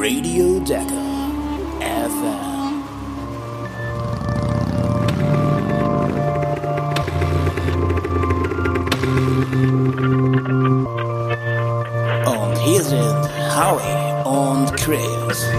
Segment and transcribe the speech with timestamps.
[0.00, 1.32] Radio Decker
[1.80, 2.82] FM.
[12.26, 15.50] Und hier sind Howie und Chris.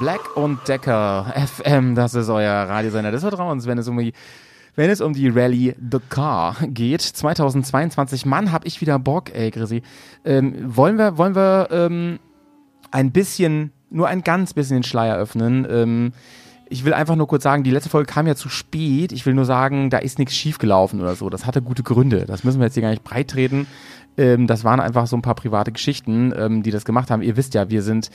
[0.00, 4.12] Black und Decker FM, das ist euer Radiosender des Vertrauens, wenn es um die
[4.76, 9.50] wenn es um die Rallye The Car geht, 2022, Mann, hab ich wieder Bock, ey,
[9.50, 9.82] Grisi.
[10.24, 12.18] Ähm, wollen wir, wollen wir ähm,
[12.90, 15.66] ein bisschen, nur ein ganz bisschen den Schleier öffnen?
[15.68, 16.12] Ähm,
[16.72, 19.10] ich will einfach nur kurz sagen, die letzte Folge kam ja zu spät.
[19.10, 21.28] Ich will nur sagen, da ist nichts schiefgelaufen oder so.
[21.28, 22.26] Das hatte gute Gründe.
[22.26, 23.66] Das müssen wir jetzt hier gar nicht breit treten.
[24.16, 27.22] Ähm, das waren einfach so ein paar private Geschichten, ähm, die das gemacht haben.
[27.22, 28.10] Ihr wisst ja, wir sind,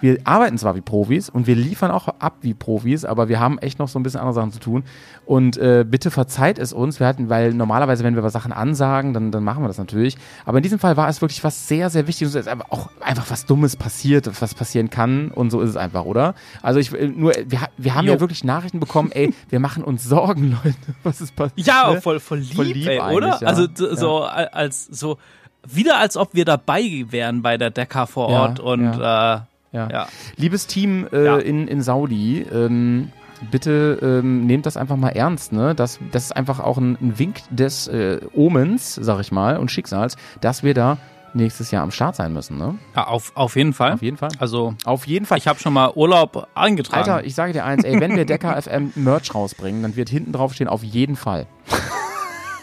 [0.00, 3.58] wir arbeiten zwar wie Profis und wir liefern auch ab wie Profis, aber wir haben
[3.58, 4.84] echt noch so ein bisschen andere Sachen zu tun.
[5.26, 9.12] Und äh, bitte verzeiht es uns, wir hatten, weil normalerweise, wenn wir was Sachen ansagen,
[9.12, 10.16] dann, dann machen wir das natürlich.
[10.44, 12.34] Aber in diesem Fall war es wirklich was sehr, sehr Wichtiges.
[12.34, 15.30] Es ist einfach auch einfach was Dummes passiert, was passieren kann.
[15.30, 16.34] Und so ist es einfach, oder?
[16.62, 18.14] Also ich will nur, wir, wir haben Jo.
[18.14, 21.66] ja wirklich Nachrichten bekommen, ey, wir machen uns Sorgen, Leute, was ist passiert.
[21.66, 22.00] Ja, ne?
[22.00, 23.38] voll, voll lieb, Voll lieb ey, oder?
[23.40, 23.46] ja.
[23.46, 25.18] Also so a- als so
[25.66, 29.34] wieder als ob wir dabei wären bei der Decker vor Ja, Ort und Ja.
[29.36, 29.40] äh,
[29.72, 30.08] ja.
[30.36, 31.36] Liebes Team äh, Ja.
[31.38, 33.12] in, in Saudi, ähm,
[33.50, 35.52] bitte ähm, nehmt das einfach mal ernst.
[35.52, 35.74] Ne?
[35.74, 39.70] Das, das ist einfach auch ein, ein Wink des äh, Omens, sag ich mal, und
[39.70, 40.98] Schicksals, dass wir da
[41.32, 42.58] nächstes Jahr am Start sein müssen.
[42.58, 42.76] Ne?
[42.96, 43.92] ja auf, auf jeden Fall.
[43.92, 44.30] Auf jeden Fall.
[44.40, 45.38] Also Auf jeden Fall.
[45.38, 47.08] ich habe schon mal Urlaub eingetragen.
[47.08, 50.32] Alter, ich sage dir eins, ey, wenn wir Decker FM Merch rausbringen, dann wird hinten
[50.32, 51.46] drauf stehen, auf jeden Fall.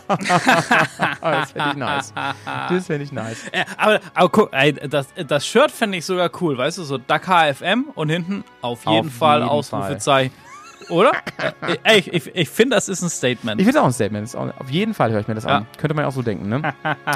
[1.22, 2.14] das fände ich nice.
[2.70, 3.48] Das fände ich nice.
[3.52, 6.98] Äh, aber, aber guck, ey, das, das Shirt fände ich sogar cool, weißt du, so
[6.98, 10.34] Dakar FM und hinten auf jeden Auf Fall jeden Ausrufezeichen.
[10.90, 11.12] Oder?
[11.62, 13.60] Äh, ey, ich, ich, ich finde, das ist ein Statement.
[13.60, 14.36] Ich finde es auch ein Statement.
[14.36, 15.58] Auch, auf jeden Fall höre ich mir das Ja.
[15.58, 15.68] an.
[15.78, 16.62] Könnte man ja auch so denken, ne?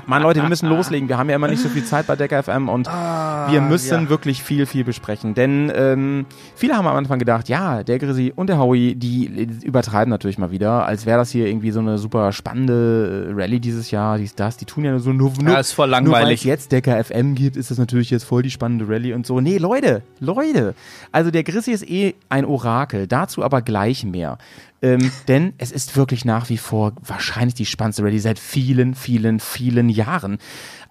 [0.05, 1.07] Mann, Leute, wir müssen loslegen.
[1.09, 4.01] Wir haben ja immer nicht so viel Zeit bei Decker FM und wir müssen Ah,
[4.03, 4.09] ja.
[4.09, 5.33] wirklich viel, viel besprechen.
[5.33, 9.25] Denn ähm, viele haben am Anfang gedacht, ja, der Grisi und der Howie, die
[9.63, 13.59] übertreiben natürlich mal wieder, als wäre das hier irgendwie so eine super spannende äh, Rallye
[13.59, 14.57] dieses Jahr, dies, das.
[14.57, 16.43] Die tun ja so nur, nur, Ja, ist voll nur weil es langweilig.
[16.43, 19.39] jetzt Decker FM gibt, ist das natürlich jetzt voll die spannende Rallye und so.
[19.39, 20.75] Nee, Leute, Leute.
[21.11, 24.37] Also der Grissi ist eh ein Orakel, dazu aber gleich mehr.
[24.81, 29.39] Ähm, denn es ist wirklich nach wie vor wahrscheinlich die spannendste Rallye seit vielen, vielen,
[29.39, 30.37] vielen Jahren.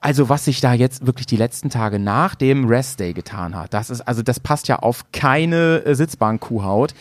[0.00, 3.74] Also was sich da jetzt wirklich die letzten Tage nach dem Rest Day getan hat,
[3.74, 6.94] das ist, also das passt ja auf keine äh, Sitzbank-Kuhhaut.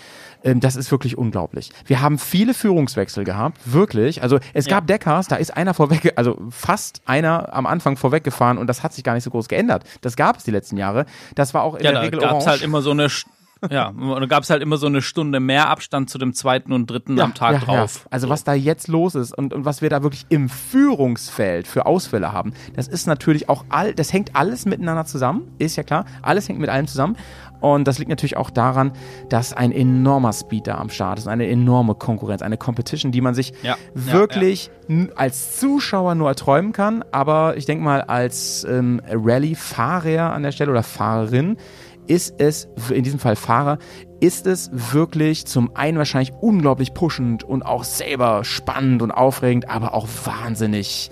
[0.44, 1.72] Ähm, das ist wirklich unglaublich.
[1.86, 4.22] Wir haben viele Führungswechsel gehabt, wirklich.
[4.24, 8.68] Also es gab Deckers, da ist einer vorweg, also fast einer am Anfang vorweggefahren und
[8.68, 9.84] das hat sich gar nicht so groß geändert.
[10.02, 11.06] Das gab es die letzten Jahre.
[11.36, 12.48] Das war auch in ja, der da Regel gab es orange.
[12.48, 13.10] halt immer so eine
[13.70, 16.90] Ja, da gab es halt immer so eine Stunde mehr Abstand zu dem zweiten und
[16.90, 18.08] dritten am Tag drauf.
[18.10, 21.86] Also was da jetzt los ist und, und was wir da wirklich im Führungsfeld für
[21.86, 26.06] Ausfälle haben, das ist natürlich auch all, das hängt alles miteinander zusammen, ist ja klar,
[26.22, 27.18] alles hängt mit allem zusammen.
[27.62, 28.94] Und das liegt natürlich auch daran,
[29.28, 33.34] dass ein enormer Speed da am Start ist, eine enorme Konkurrenz, eine Competition, die man
[33.36, 37.04] sich Ja, ja, wirklich n- als Zuschauer nur erträumen kann.
[37.12, 41.58] Aber ich denke mal, als ähm, Rallye-Fahrer an der Stelle oder Fahrerin
[42.10, 43.78] ist es, in diesem Fall Fahrer,
[44.20, 49.94] ist es wirklich zum einen wahrscheinlich unglaublich pushend und auch selber spannend und aufregend, aber
[49.94, 51.12] auch wahnsinnig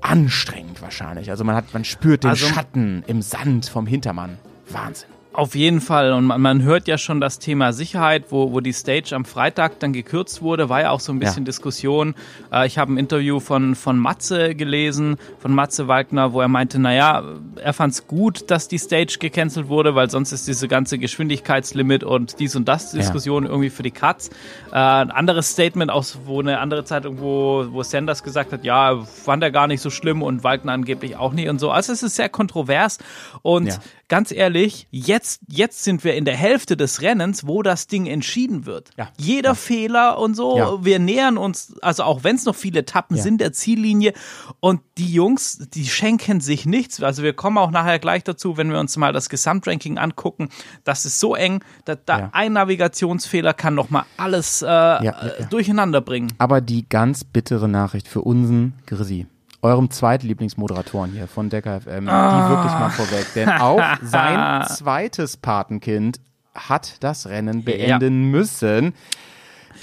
[0.00, 1.30] anstrengend wahrscheinlich.
[1.30, 4.38] Also man hat, man spürt den Also- Schatten im Sand vom Hintermann.
[4.70, 5.08] Wahnsinn.
[5.38, 6.12] Auf jeden Fall.
[6.14, 9.78] Und man, man hört ja schon das Thema Sicherheit, wo, wo die Stage am Freitag
[9.78, 11.46] dann gekürzt wurde, war ja auch so ein bisschen Ja.
[11.46, 12.16] Diskussion.
[12.52, 16.80] Äh, ich habe ein Interview von, von Matze gelesen, von Matze Wagner, wo er meinte,
[16.80, 17.22] naja,
[17.54, 22.02] er fand es gut, dass die Stage gecancelt wurde, weil sonst ist diese ganze Geschwindigkeitslimit
[22.02, 24.30] und dies und das Diskussion irgendwie für die Cuts.
[24.72, 29.04] Äh, ein anderes Statement aus, wo eine andere Zeitung, wo, wo Sanders gesagt hat, ja,
[29.04, 31.70] fand er gar nicht so schlimm und Wagner angeblich auch nicht und so.
[31.70, 32.98] Also es ist sehr kontrovers
[33.42, 33.74] und Ja.
[34.08, 38.66] ganz ehrlich, jetzt, jetzt sind wir in der Hälfte des Rennens, wo das Ding entschieden
[38.66, 38.90] wird.
[38.96, 39.08] Ja.
[39.18, 40.84] Jeder Fehler und so, Ja.
[40.84, 43.22] wir nähern uns, also auch wenn es noch viele Etappen Ja.
[43.22, 44.12] sind, der Ziellinie
[44.60, 47.02] und die Jungs, die schenken sich nichts.
[47.02, 50.48] Also wir kommen auch nachher gleich dazu, wenn wir uns mal das Gesamtranking angucken.
[50.84, 52.30] Das ist so eng, da, da Ja.
[52.32, 55.22] ein Navigationsfehler kann noch mal alles äh, ja, ja.
[55.50, 56.32] durcheinander bringen.
[56.38, 59.26] Aber die ganz bittere Nachricht für unseren Grisi,
[59.62, 63.26] eurem Zweitlieblingsmoderatoren hier von Decker FM, die wirklich mal vorweg.
[63.34, 66.20] Denn auch sein zweites Patenkind
[66.54, 68.94] hat das Rennen beenden müssen.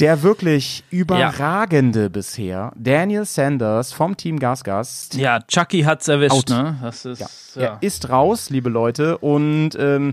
[0.01, 6.49] Der wirklich überragende bisher, Daniel Sanders vom Team Gasgas, Ja, Chucky hat's erwischt, Out.
[6.49, 6.77] ne?
[6.81, 7.61] Das ist, ja.
[7.61, 10.11] er ist raus, liebe Leute, und ähm,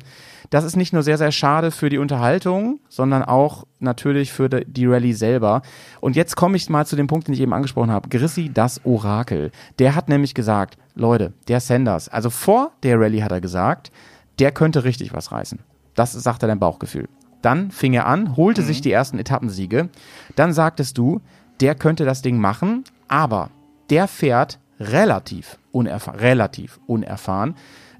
[0.53, 4.87] das ist nicht nur sehr, sehr schade für die Unterhaltung, sondern auch natürlich für die-
[4.87, 5.63] Rallye selber.
[6.03, 8.11] Und jetzt komme ich mal zu dem Punkt, den ich eben angesprochen habe.
[8.11, 9.51] Grissi, das Orakel.
[9.79, 13.91] Der hat nämlich gesagt, Leute, der Sanders, also vor der Rallye hat er gesagt,
[14.39, 15.61] der könnte richtig was reißen.
[15.95, 17.09] Das sagte dein Bauchgefühl.
[17.41, 19.89] Dann fing er an, holte sich die ersten Etappensiege.
[20.37, 21.23] Dann sagtest du,
[21.63, 23.49] der könnte das Ding machen, aber
[23.89, 27.55] der fährt relativ unerfahren, relativ unerfahren,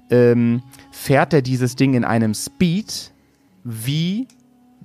[0.09, 0.61] ähm,
[0.91, 3.11] fährt er dieses Ding in einem Speed
[3.63, 4.27] wie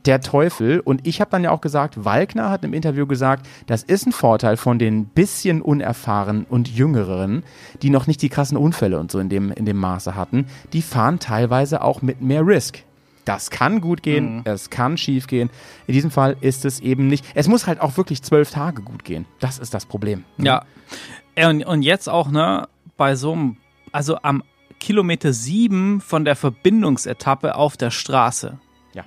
[0.06, 0.80] der Teufel.
[0.80, 4.12] Und ich habe dann ja auch gesagt, Walkner hat im Interview gesagt, das ist ein
[4.12, 7.42] Vorteil von den bisschen unerfahren und jüngeren,
[7.82, 10.46] die noch nicht die krassen Unfälle und so in dem, in dem Maße hatten.
[10.72, 12.84] Die fahren teilweise auch mit mehr Risk.
[13.24, 15.50] Das kann gut gehen, es kann schief gehen.
[15.86, 17.26] In diesem Fall ist es eben nicht.
[17.34, 19.26] Es muss halt auch wirklich zwölf Tage gut gehen.
[19.38, 20.24] Das ist das Problem.
[20.38, 20.64] Ja.
[21.34, 23.58] Ey, Und, und jetzt auch, ne, bei so einem,
[23.92, 24.42] also am
[24.78, 28.58] Kilometer sieben von der Verbindungsetappe auf der Straße.
[28.94, 29.04] Ja.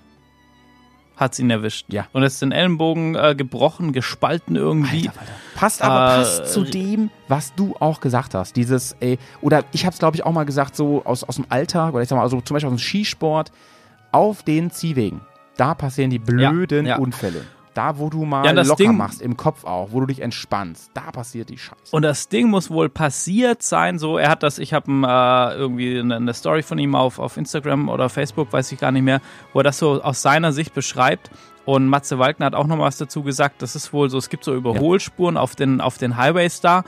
[1.18, 1.86] Hat's ihn erwischt.
[1.90, 2.08] Ja.
[2.14, 5.08] Und ist den Ellenbogen äh, gebrochen, gespalten irgendwie.
[5.08, 5.32] Alter, Alter.
[5.56, 8.56] Passt aber Äh, passt zu dem, was du auch gesagt hast.
[8.56, 11.46] Dieses, ey, oder ich habe es glaube ich auch mal gesagt, so aus, aus dem
[11.50, 13.52] Alltag oder ich sag mal, also zum Beispiel aus dem Skisport,
[14.12, 15.22] auf den Ziehwegen.
[15.58, 16.98] Da passieren die blöden ja.
[16.98, 17.46] Unfälle.
[17.74, 20.22] Da, wo du mal Ja, das locker Ding- machst, im Kopf auch, wo du dich
[20.22, 21.96] entspannst, da passiert die Scheiße.
[21.96, 23.98] Und das Ding muss wohl passiert sein.
[23.98, 27.38] So, er hat das, ich habe äh, irgendwie eine, eine Story von ihm auf, auf
[27.38, 29.22] Instagram oder Facebook, weiß ich gar nicht mehr,
[29.54, 31.32] wo er das so aus seiner Sicht beschreibt.
[31.64, 33.62] Und Matze Walkner hat auch noch was dazu gesagt.
[33.62, 36.84] Das ist wohl so, es gibt so Überholspuren auf, den, auf den Highways da.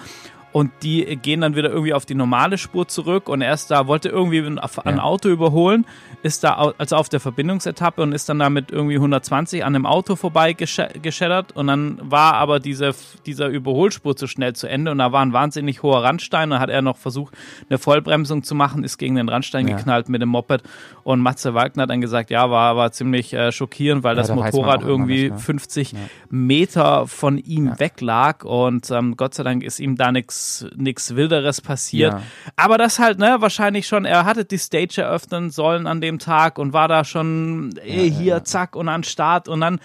[0.53, 3.27] Und die gehen dann wieder irgendwie auf die normale Spur zurück.
[3.27, 5.03] Und er ist da, wollte irgendwie ein, ein Ja.
[5.03, 5.85] Auto überholen,
[6.21, 10.15] ist da also auf der Verbindungsetappe und ist dann damit irgendwie 120 an einem Auto
[10.15, 11.51] vorbei gescheddert.
[11.53, 12.93] Und dann war aber diese,
[13.25, 16.51] dieser Überholspur zu schnell zu Ende und da war ein wahnsinnig hoher Randstein.
[16.51, 17.33] Und hat er noch versucht,
[17.69, 19.75] eine Vollbremsung zu machen, ist gegen den Randstein Ja.
[19.75, 20.61] geknallt mit dem Moped.
[21.03, 24.27] Und Matze Wagner hat dann gesagt, ja, war, war ziemlich äh, schockierend, weil Ja, das
[24.27, 25.39] da Motorrad irgendwie nicht, ne?
[25.39, 25.95] 50
[26.29, 28.45] Meter von ihm weg lag.
[28.45, 30.42] Und ähm, Gott sei Dank ist ihm da nichts
[30.75, 32.13] nix Wilderes passiert.
[32.13, 32.21] Ja.
[32.55, 36.57] Aber das halt, ne, wahrscheinlich schon, er hatte die Stage eröffnen sollen an dem Tag
[36.57, 39.79] und war da schon eh, hier, zack, und an Start und dann,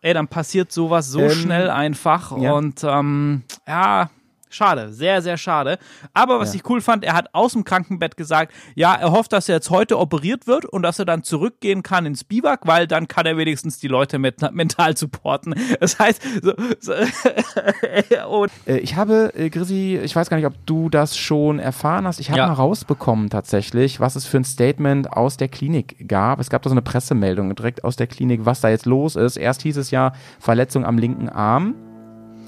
[0.00, 2.52] ey, dann passiert sowas so Ähm, schnell einfach ja.
[2.52, 4.10] und ähm, ja,
[4.52, 5.78] schade, sehr, sehr schade.
[6.14, 6.60] Aber was Ja.
[6.60, 9.70] ich cool fand, er hat aus dem Krankenbett gesagt, ja, er hofft, dass er jetzt
[9.70, 13.36] heute operiert wird und dass er dann zurückgehen kann ins Biwak, weil dann kann er
[13.36, 15.54] wenigstens die Leute mit, mental supporten.
[15.80, 16.92] Das heißt, so, so
[18.66, 22.20] Äh, ich habe, äh, Grissi, ich weiß gar nicht, ob du das schon erfahren hast.
[22.20, 22.46] Ich habe Ja.
[22.48, 26.40] mal rausbekommen tatsächlich, was es für ein Statement aus der Klinik gab.
[26.40, 29.36] Es gab da so eine Pressemeldung direkt aus der Klinik, was da jetzt los ist.
[29.36, 31.74] Erst hieß es ja Verletzung am linken Arm.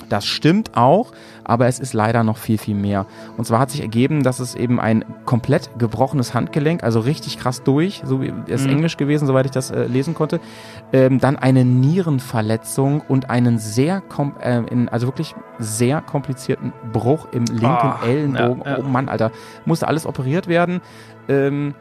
[0.08, 1.12] Das stimmt auch,
[1.44, 3.06] aber es ist leider noch viel, viel mehr.
[3.36, 7.62] Und zwar hat sich ergeben, dass es eben ein komplett gebrochenes Handgelenk, also richtig krass
[7.62, 8.70] durch, so wie es Mhm.
[8.70, 10.40] Englisch gewesen, soweit ich das äh, lesen konnte.
[10.92, 14.02] Ähm, dann eine Nierenverletzung und einen sehr,
[14.40, 18.62] äh, in, also wirklich sehr komplizierten Bruch im linken Ah, Ellenbogen.
[18.64, 18.78] ja, ja.
[18.78, 19.30] Oh Mann, Alter,
[19.64, 20.80] musste alles operiert werden.
[21.28, 21.74] Ähm,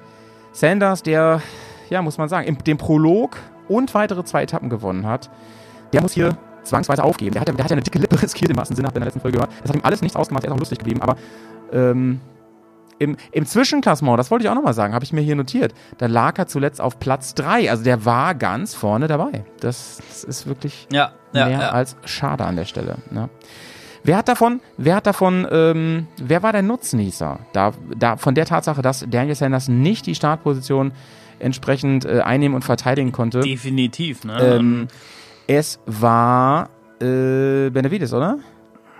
[0.51, 1.41] Sanders, der,
[1.89, 3.37] ja, muss man sagen, im, den Prolog
[3.67, 5.29] und weitere zwei Etappen gewonnen hat,
[5.93, 7.31] der muss hier zwangsweise aufgeben.
[7.33, 8.99] Der hat, ja- der hat ja eine dicke Lippe riskiert im wahrsten Sinne, habt ihr
[8.99, 9.51] in der letzten Folge gehört.
[9.61, 11.15] Das hat ihm alles nichts ausgemacht, er ist auch lustig geblieben, aber
[11.71, 12.19] ähm,
[12.99, 16.05] im, im Zwischenklassement, das wollte ich auch nochmal sagen, habe ich mir hier notiert, da
[16.05, 17.69] lag er zuletzt auf Platz 3.
[17.69, 19.43] Also der war ganz vorne dabei.
[19.59, 21.69] Das, das ist wirklich ja, ja, mehr ja.
[21.69, 22.97] als schade an der Stelle.
[23.11, 23.29] Ne?
[24.03, 27.39] Wer hat davon, wer hat davon, ähm, wer war der Nutznießer?
[27.53, 30.91] Da, da, von der Tatsache, dass Daniel Sanders nicht die Startposition
[31.39, 33.39] entsprechend äh, einnehmen und verteidigen konnte.
[33.41, 34.37] definitiv, ne?
[34.41, 34.87] Ähm,
[35.47, 36.69] es war
[37.01, 38.37] äh, Benavides, oder?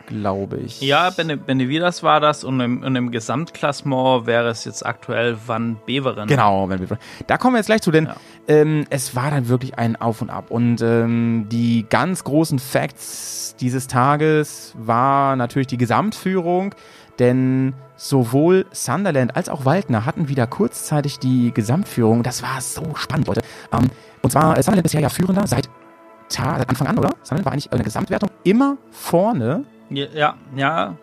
[0.07, 0.81] Glaube ich.
[0.81, 5.77] Ja, Bene- Benevidas war das und im, und im Gesamtklassement wäre es jetzt aktuell Van
[5.85, 6.27] Beveren.
[6.27, 8.15] Genau, wenn wir, da kommen wir jetzt gleich zu, denn Ja.
[8.49, 10.51] ähm, es war dann wirklich ein Auf und Ab.
[10.51, 16.75] Und ähm, die ganz großen Facts dieses Tages war natürlich die Gesamtführung,
[17.19, 22.23] denn sowohl Sunderland als auch Waldner hatten wieder kurzzeitig die Gesamtführung.
[22.23, 23.41] Das war so spannend, Leute.
[23.71, 23.89] Ähm,
[24.21, 25.69] und zwar äh, Sunderland bisher ja Führender seit,
[26.33, 27.09] Ta seit Anfang an, oder?
[27.23, 29.63] Sunderland war eigentlich in der Gesamtwertung immer vorne.
[29.89, 30.35] Ja, ja.
[30.55, 30.97] ja.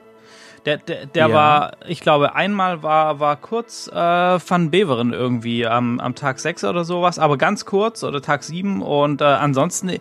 [0.67, 1.35] Der, der, der Ja.
[1.35, 6.65] war, ich glaube, einmal war, war kurz äh, Van Beveren irgendwie am, am Tag 6
[6.65, 9.93] oder sowas, aber ganz kurz oder Tag 7 und äh, ansonsten,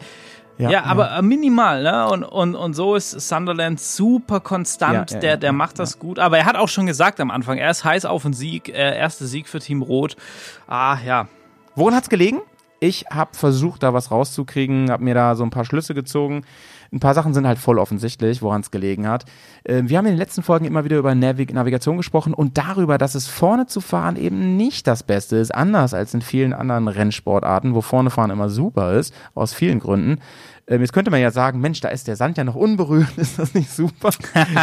[0.58, 2.10] ja, aber äh, minimal, ne?
[2.10, 5.80] Und, und, und so ist Sunderland super konstant, Ja, ja, der, ja, der ja, macht
[5.80, 8.34] das gut, aber er hat auch schon gesagt am Anfang, er ist heiß auf einen
[8.34, 10.18] Sieg, äh, erster Sieg für Team Rot.
[10.68, 11.30] Ah, ja.
[11.76, 12.42] Woran hat's gelegen?
[12.80, 16.44] Ich habe versucht, da was rauszukriegen, habe mir da so ein paar Schlüsse gezogen.
[16.92, 19.26] ein paar Sachen sind halt voll offensichtlich, woran es gelegen hat.
[19.64, 22.98] Äh, wir haben in den letzten Folgen immer wieder über Navig Navigation gesprochen und darüber,
[22.98, 26.88] dass es vorne zu fahren eben nicht das Beste ist, anders als in vielen anderen
[26.88, 30.20] Rennsportarten, wo vorne fahren immer super ist, aus vielen Gründen.
[30.70, 33.40] Ähm, jetzt könnte man ja sagen, Mensch, da ist der Sand ja noch unberührt, ist
[33.40, 34.12] das nicht super?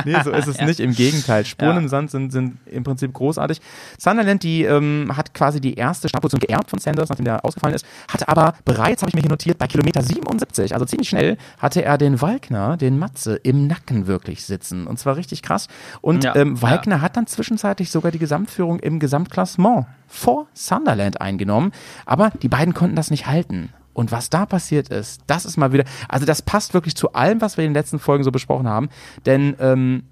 [0.05, 0.65] nee, so ist es Ja.
[0.67, 0.79] nicht.
[0.81, 1.79] Im Gegenteil, Spuren Ja.
[1.79, 3.61] im Sand sind, sind im Prinzip großartig.
[3.99, 7.85] Sunderland, die ähm, hat quasi die erste Startposition geerbt von Sanders, nachdem der ausgefallen ist,
[8.09, 11.83] hatte aber bereits, habe ich mir hier notiert, bei Kilometer 77, also ziemlich schnell, hatte
[11.85, 14.87] er den Walkner, den Matze, im Nacken wirklich sitzen.
[14.87, 15.67] Und zwar richtig krass.
[16.01, 21.73] Und Ja, ähm, Walkner hat dann zwischenzeitlich sogar die Gesamtführung im Gesamtklassement vor Sunderland eingenommen.
[22.05, 23.71] Aber die beiden konnten das nicht halten.
[23.97, 27.41] Und was da passiert ist, das ist mal wieder, also das passt wirklich zu allem,
[27.41, 28.91] was wir in den letzten Folgen so besprochen haben.
[29.25, 30.03] Denn ähm,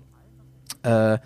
[0.82, 1.18] äh,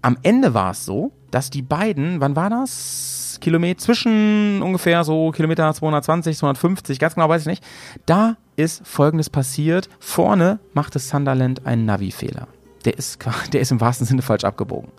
[0.00, 3.38] am Ende war es so, dass die beiden, wann war das?
[3.40, 7.64] Kilometer, zwischen ungefähr so Kilometer 220, 250, ganz genau weiß ich nicht.
[8.06, 9.88] Da ist folgendes passiert.
[9.98, 12.46] Vorne machte Sunderland einen Navi-Fehler.
[12.84, 13.18] Der ist,
[13.52, 14.92] der ist im wahrsten Sinne falsch abgebogen.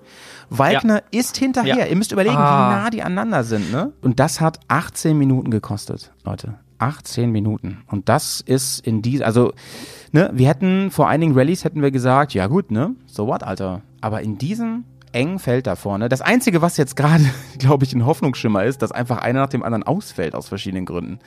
[0.50, 1.78] Walkner ist hinterher.
[1.78, 1.86] Ja.
[1.86, 2.70] Ihr müsst überlegen, Ah.
[2.70, 3.94] wie nah die aneinander sind, ne?
[4.02, 6.56] Und das hat 18 Minuten gekostet, Leute.
[6.78, 7.84] 18 Minuten.
[7.88, 9.54] Und das ist in die, also,
[10.12, 13.82] ne, wir hätten vor einigen Rallyes hätten wir gesagt, ja gut, ne, so what, Alter.
[14.02, 17.24] Aber in diesem engen Feld da vorne, das Einzige, was jetzt gerade,
[17.58, 21.20] glaube ich, ein Hoffnungsschimmer ist, dass einfach einer nach dem anderen ausfällt aus verschiedenen Gründen.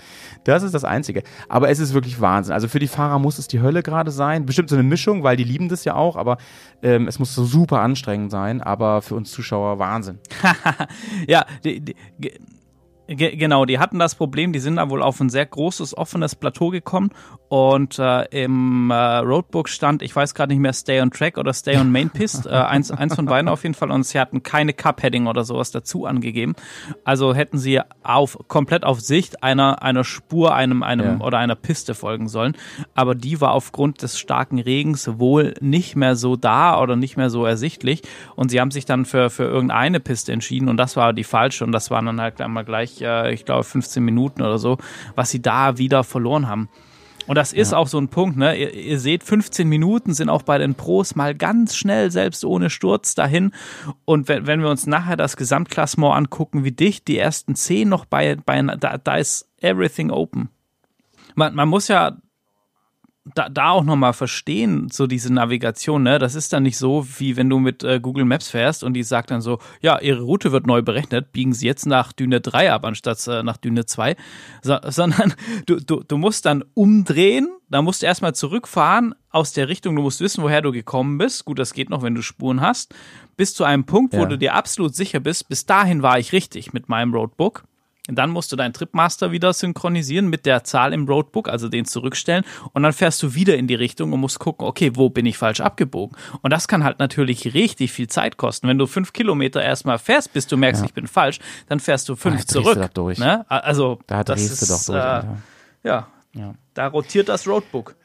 [0.45, 1.23] Das ist das Einzige.
[1.49, 2.52] Aber es ist wirklich Wahnsinn.
[2.52, 4.45] Also für die Fahrer muss es die Hölle gerade sein.
[4.45, 6.37] Bestimmt so eine Mischung, weil die lieben das ja auch, aber
[6.83, 8.61] ähm, es muss so super anstrengend sein.
[8.61, 10.19] Aber für uns Zuschauer Wahnsinn.
[11.26, 11.97] Ja, die, die,
[13.09, 15.97] ge- ge- genau, die hatten das Problem, die sind da wohl auf ein sehr großes,
[15.99, 17.11] offenes Plateau gekommen
[17.49, 21.53] und äh, im äh, Roadbook stand, ich weiß gerade nicht mehr, Stay on Track oder
[21.55, 24.43] Stay on Main Pist, äh, eins, eins von beiden auf jeden Fall und sie hatten
[24.43, 26.55] keine Cup-Heading oder sowas dazu angegeben.
[27.05, 31.25] Also hätten sie auf, komplett auf Sicht einer, einer Spur, einem, einem Ja.
[31.25, 32.55] oder einer Piste folgen sollen.
[32.95, 37.31] Aber die war aufgrund des starken Regens wohl nicht mehr so da oder nicht mehr
[37.31, 38.03] so ersichtlich.
[38.37, 41.65] Und sie haben sich dann für, für irgendeine Piste entschieden und das war die falsche.
[41.65, 44.78] Und das waren dann halt einmal gleich, äh, ich glaube, 15 Minuten oder so,
[45.14, 46.69] was sie da wieder verloren haben.
[47.28, 48.57] Und das ist auch so ein Punkt, ne?
[48.57, 52.71] Ihr, ihr seht, 15 Minuten sind auch bei den Pros mal ganz schnell, selbst ohne
[52.71, 53.52] Sturz dahin.
[54.07, 58.07] Und wenn, wenn wir uns nachher das Gesamtklassement angucken, wie dicht die ersten 10 noch
[58.07, 60.49] bei, bei da, da ist everything open.
[61.35, 62.17] Man, man muss ja
[63.35, 66.18] da, da auch nochmal verstehen, so diese Navigation, ne?
[66.18, 69.02] Das ist dann nicht so, wie wenn du mit äh, Google Maps fährst und die
[69.02, 72.73] sagt dann so, ja, ihre Route wird neu berechnet, biegen sie jetzt nach Düne 3
[72.73, 74.16] ab, anstatt äh, nach Düne 2.
[74.62, 75.35] So, sondern
[75.66, 80.02] du, du, du musst dann umdrehen, da musst du erstmal zurückfahren aus der Richtung, du
[80.02, 81.44] musst wissen, woher du gekommen bist.
[81.44, 82.94] Gut, das geht noch, wenn du Spuren hast.
[83.37, 84.26] Bis zu einem Punkt, wo Ja.
[84.26, 87.64] du dir absolut sicher bist, bis dahin war ich richtig mit meinem Roadbook.
[88.09, 91.85] Und Dann musst du deinen Tripmaster wieder synchronisieren mit der Zahl im Roadbook, also den
[91.85, 92.45] zurückstellen.
[92.73, 95.37] Und dann fährst du wieder in die Richtung und musst gucken, okay, wo bin ich
[95.38, 96.17] falsch abgebogen?
[96.43, 98.67] Und das kann halt natürlich richtig viel Zeit kosten.
[98.67, 101.38] Wenn du fünf Kilometer erstmal fährst, bis du merkst, ich bin falsch,
[101.69, 102.79] dann fährst du fünf da drehst du zurück.
[102.81, 103.19] doch durch.
[103.19, 103.45] Ne?
[103.50, 105.25] Also, Da das drehst ist, du doch durch,
[105.85, 106.55] äh, ja, Ja.
[106.75, 107.95] da rotiert das Roadbook.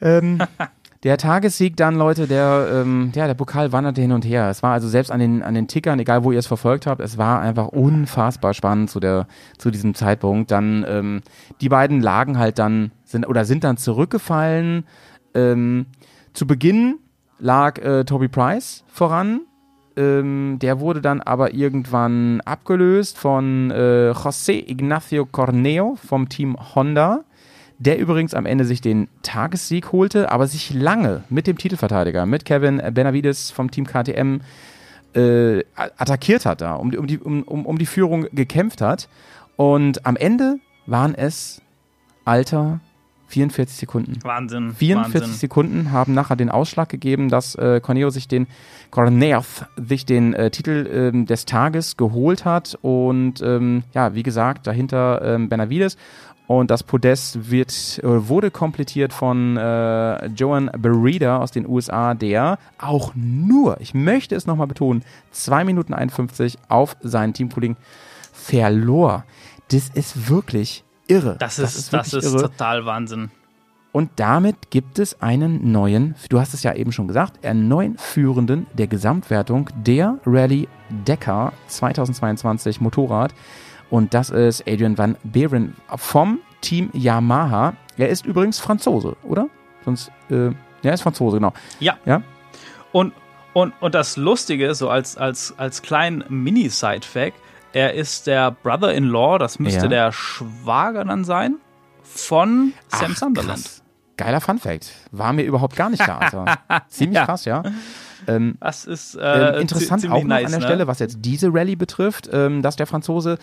[1.04, 4.48] Der Tagessieg dann, Leute, der, ähm, ja, der Pokal wanderte hin und her.
[4.48, 7.02] Es war also selbst an den, an den Tickern, egal wo ihr es verfolgt habt,
[7.02, 9.26] es war einfach unfassbar spannend zu, der,
[9.58, 10.50] zu diesem Zeitpunkt.
[10.50, 11.20] Dann, ähm,
[11.60, 14.86] die beiden lagen halt dann, sind, oder sind dann zurückgefallen.
[15.34, 15.84] Ähm,
[16.32, 16.98] zu Beginn
[17.38, 19.42] lag äh, Toby Price voran.
[19.96, 27.24] Ähm, der wurde dann aber irgendwann abgelöst von äh, José Ignacio Corneo vom Team Honda
[27.84, 32.44] der übrigens am Ende sich den Tagessieg holte, aber sich lange mit dem Titelverteidiger, mit
[32.44, 34.38] Kevin Benavides vom Team KTM,
[35.14, 39.08] äh, attackiert hat da, um, die- um, die, um, um, die Führung gekämpft hat.
[39.56, 41.62] Und am Ende waren es,
[42.24, 42.80] Alter,
[43.28, 44.18] 44 Sekunden.
[44.22, 44.72] Wahnsinn.
[44.74, 45.34] 44 Wahnsinn.
[45.38, 48.46] Sekunden haben nachher den Ausschlag gegeben, dass äh, Corneo sich den
[48.90, 54.66] Corneoth sich den äh, Titel ähm, des Tages geholt hat und ähm, ja, wie gesagt,
[54.66, 55.96] dahinter ähm, Benavides
[56.46, 62.58] und das Podest wird, äh, wurde komplettiert von äh, Joan Berida aus den USA, der
[62.78, 67.76] auch nur, ich möchte es nochmal betonen, 2 Minuten 51 auf seinen Teamkollegen
[68.32, 69.24] verlor.
[69.70, 71.36] Das ist wirklich irre.
[71.38, 72.42] Das ist, das ist, wirklich irre.
[72.42, 73.30] total Wahnsinn.
[73.92, 77.96] Und damit gibt es einen neuen, du hast es ja eben schon gesagt, einen neuen
[77.96, 80.66] Führenden der Gesamtwertung der Rallye
[81.04, 83.32] Dakar 2022 Motorrad.
[83.90, 87.74] Und das ist Adrian Van Beeren vom Team Yamaha.
[87.96, 89.48] Er ist übrigens Franzose, oder?
[89.84, 90.50] Sonst, äh,
[90.82, 91.52] er ist Franzose, genau.
[91.80, 91.96] Ja.
[92.06, 92.22] Ja?
[92.92, 93.12] Und,
[93.52, 97.36] und, und das Lustige, so als, als, als kleinen Mini-Side-Fact,
[97.72, 99.88] er ist der Brother-in-Law, das müsste Ja.
[99.88, 101.56] der Schwager dann sein,
[102.02, 103.62] von Sam Ach, Sunderland.
[103.62, 103.82] krass.
[104.16, 104.92] Geiler Fun Fact.
[105.10, 106.58] War mir überhaupt gar nicht klar, Alter.
[106.88, 107.24] Ziemlich Ja.
[107.26, 107.62] krass, ja.
[108.28, 110.66] Ähm, Das ist ähm, äh, interessant zi- auch nice, an der ne?
[110.66, 113.38] Stelle, was jetzt diese Rallye betrifft, ähm, dass der Franzose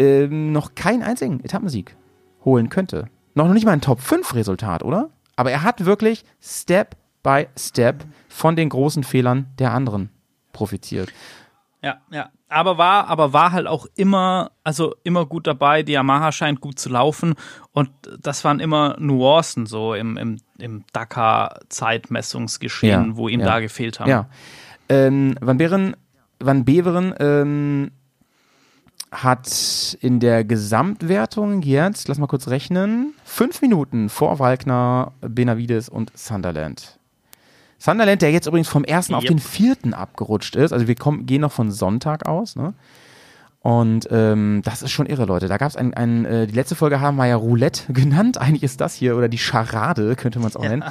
[0.00, 1.94] ähm, noch keinen einzigen Etappensieg
[2.44, 3.08] holen könnte.
[3.34, 5.10] Noch nicht mal ein Top-5-Resultat, oder?
[5.36, 10.08] Aber er hat wirklich Step by Step von den großen Fehlern der anderen
[10.52, 11.12] profitiert.
[11.82, 12.30] Ja, ja.
[12.48, 15.84] Aber war, aber war halt auch immer, also immer gut dabei.
[15.84, 17.34] Die Yamaha scheint gut zu laufen
[17.72, 17.90] und
[18.20, 23.46] das waren immer Nuancen so im, im, im Dakar-Zeitmessungsgeschehen, Ja, wo ihm ja.
[23.46, 24.10] da gefehlt haben.
[24.10, 24.28] Ja.
[24.88, 25.94] Ähm, Van Beveren,
[26.40, 27.92] Van Beveren ähm,
[29.12, 36.12] hat in der Gesamtwertung jetzt, lass mal kurz rechnen, fünf Minuten vor Walkner, Benavides und
[36.16, 36.98] Sunderland.
[37.78, 39.30] Sunderland, der jetzt übrigens vom ersten auf Yep.
[39.30, 40.72] den vierten abgerutscht ist.
[40.72, 42.74] Also wir kommen, gehen noch von Sonntag aus, ne?
[43.62, 45.46] Und ähm, das ist schon irre, Leute.
[45.46, 48.38] Da gab es ein, ein äh, die letzte Folge haben wir ja Roulette genannt.
[48.38, 50.84] Eigentlich ist das hier, oder die Charade, könnte man es auch nennen.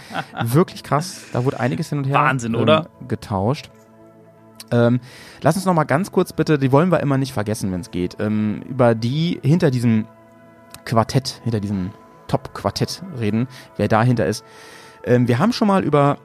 [0.44, 1.22] Wirklich krass.
[1.34, 2.90] Da wurde einiges hin und her Wahnsinn, ähm, oder?
[3.08, 3.72] getauscht.
[4.72, 5.00] Ähm,
[5.42, 7.92] lass uns noch mal ganz kurz bitte, die wollen wir immer nicht vergessen, wenn es
[7.92, 10.06] geht, ähm, über die hinter diesem
[10.86, 11.92] Quartett, hinter diesem
[12.28, 13.48] Top-Quartett reden,
[13.78, 14.44] wer dahinter ist.
[15.04, 16.18] Ähm, wir haben schon mal über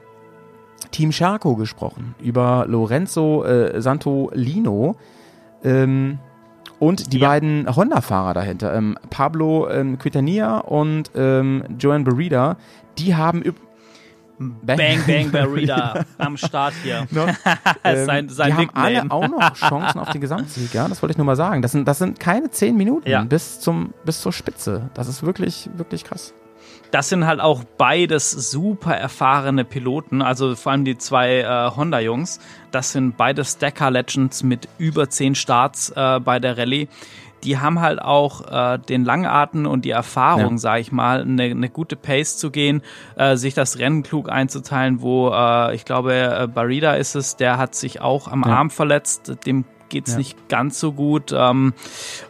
[0.91, 4.97] Team Charco gesprochen, über Lorenzo äh, Santolino
[5.65, 6.19] ähm,
[6.79, 7.29] und die Ja.
[7.29, 12.57] beiden Honda-Fahrer dahinter, ähm, Pablo ähm, Quitania und Joan Barida,
[12.99, 13.43] die haben
[14.41, 17.07] üb- Bang Bang Barida am Start hier.
[17.11, 17.29] noch,
[17.85, 19.01] ähm, sein sein die haben Nickname.
[19.03, 21.63] alle auch noch Chancen auf den Gesamtsieg, ja, das wollte ich nur mal sagen.
[21.63, 23.23] Das sind, das sind keine zehn Minuten Ja.
[23.25, 24.91] bis, zum, bis zur Spitze.
[24.95, 26.35] Das ist wirklich, wirklich krass.
[26.91, 32.39] Das sind halt auch beides super erfahrene Piloten, also vor allem die zwei äh, Honda-Jungs.
[32.71, 36.89] Das sind beides Dakar-Legends mit über zehn Starts äh, bei der Rallye.
[37.45, 40.59] Die haben halt auch äh, den Langarten und die Erfahrung, Ja.
[40.59, 42.83] sag ich mal, eine, eine gute Pace zu gehen,
[43.17, 47.59] äh, sich das Rennen klug einzuteilen, wo äh, ich glaube, äh, Barida ist es, der
[47.59, 48.55] hat sich auch am Ja.
[48.57, 50.19] Arm verletzt, dem geht's Ja.
[50.19, 51.33] nicht ganz so gut.
[51.37, 51.73] Ähm,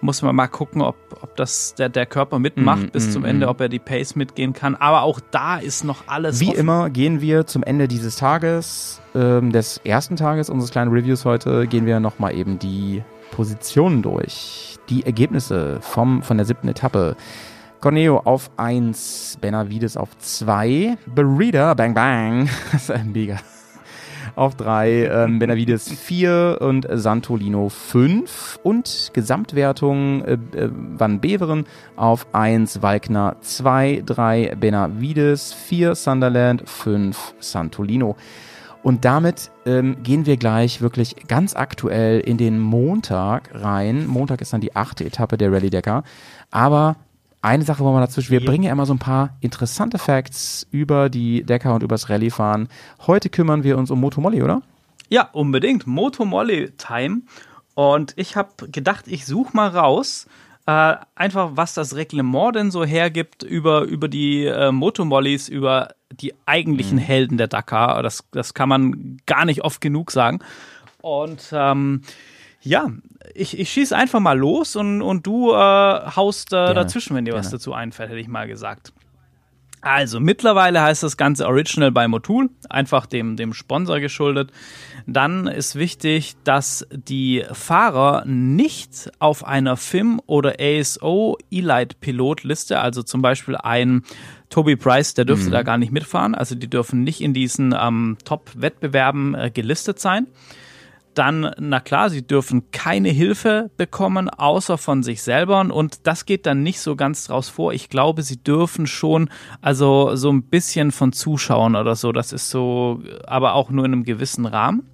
[0.03, 3.25] muss man mal gucken, ob, ob das der, der Körper mitmacht Mhm, bis mhm, zum
[3.25, 3.51] Ende, mhm.
[3.51, 4.75] ob er die Pace mitgehen kann.
[4.75, 6.59] Aber auch da ist noch alles Wie offen.
[6.59, 11.67] immer gehen wir zum Ende dieses Tages, ähm, des ersten Tages unseres kleinen Reviews heute,
[11.67, 14.74] gehen wir nochmal eben die Positionen durch.
[14.89, 17.17] Die Ergebnisse vom, von der siebten Etappe.
[17.81, 23.37] Corneo auf 1, Benavides auf 2, Berida, bang bang, das ist ein mega.
[24.37, 32.27] Auf 3, ähm, Benavides 4 und Santolino 5 und Gesamtwertung äh, äh, Van Beveren auf
[32.33, 38.17] 1, Walkner 2, 3, Benavides 4, Sunderland 5, Santolino.
[38.85, 44.07] Und damit ähm, gehen wir gleich wirklich ganz aktuell in den Montag rein.
[44.07, 46.05] Montag ist dann die achte Etappe der Rallye Dakar.
[46.51, 46.97] Aber
[47.41, 48.31] eine Sache wollen wir dazwischen.
[48.31, 52.69] Wir bringen ja immer so ein paar interessante Facts über die Dakar und übers Rallye-Fahren.
[53.07, 54.61] Heute kümmern wir uns um Motomolli, oder?
[55.09, 55.87] Ja, unbedingt.
[55.87, 57.23] Moto Molly Time.
[57.75, 60.27] Und ich habe gedacht, ich suche mal raus,
[60.67, 65.89] äh, einfach was das Reglement denn so hergibt über, über die äh, Motomollis, über
[66.21, 68.03] die eigentlichen Helden der Dakar.
[68.03, 70.41] Das, das kann man gar nicht oft genug sagen.
[71.01, 72.03] Und ähm,
[72.63, 72.91] ja,
[73.35, 77.35] ich, ich schieße einfach mal los und, und du äh, haust äh, dazwischen, wenn dir
[77.35, 77.59] was gerne.
[77.59, 78.93] dazu einfällt, hätte ich mal gesagt.
[79.83, 84.51] Also, mittlerweile heißt das Ganze Original bei Motul, einfach dem, dem Sponsor geschuldet.
[85.07, 93.03] Dann ist wichtig, dass die Fahrer nicht auf einer FIM oder ASO Elite Pilotliste, also
[93.03, 94.03] zum Beispiel ein
[94.49, 98.17] Toby Price, der dürfte da gar nicht mitfahren, also die dürfen nicht in diesen ähm,
[98.25, 100.29] Top-Wettbewerben äh, gelistet sein.
[101.15, 105.61] Dann, na klar, sie dürfen keine Hilfe bekommen, außer von sich selber.
[105.61, 107.73] Und das geht dann nicht so ganz draus vor.
[107.73, 112.11] Ich glaube, sie dürfen schon, also so ein bisschen von Zuschauern oder so.
[112.11, 114.89] Das ist so, aber auch nur in einem gewissen Rahmen.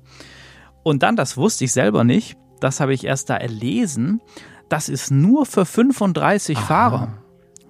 [0.82, 4.20] Und dann, das wusste ich selber nicht, das habe ich erst da erlesen,
[4.68, 7.08] das ist nur für 35 Fahrer.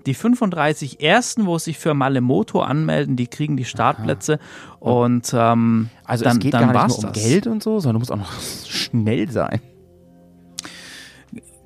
[0.07, 4.39] Die 35 ersten, wo sich für Malemoto anmelden, die kriegen die Startplätze.
[4.79, 7.23] Und ähm, Also dann, es geht dann gar nicht nur um das.
[7.23, 9.61] Geld und so, sondern du musst auch noch schnell sein.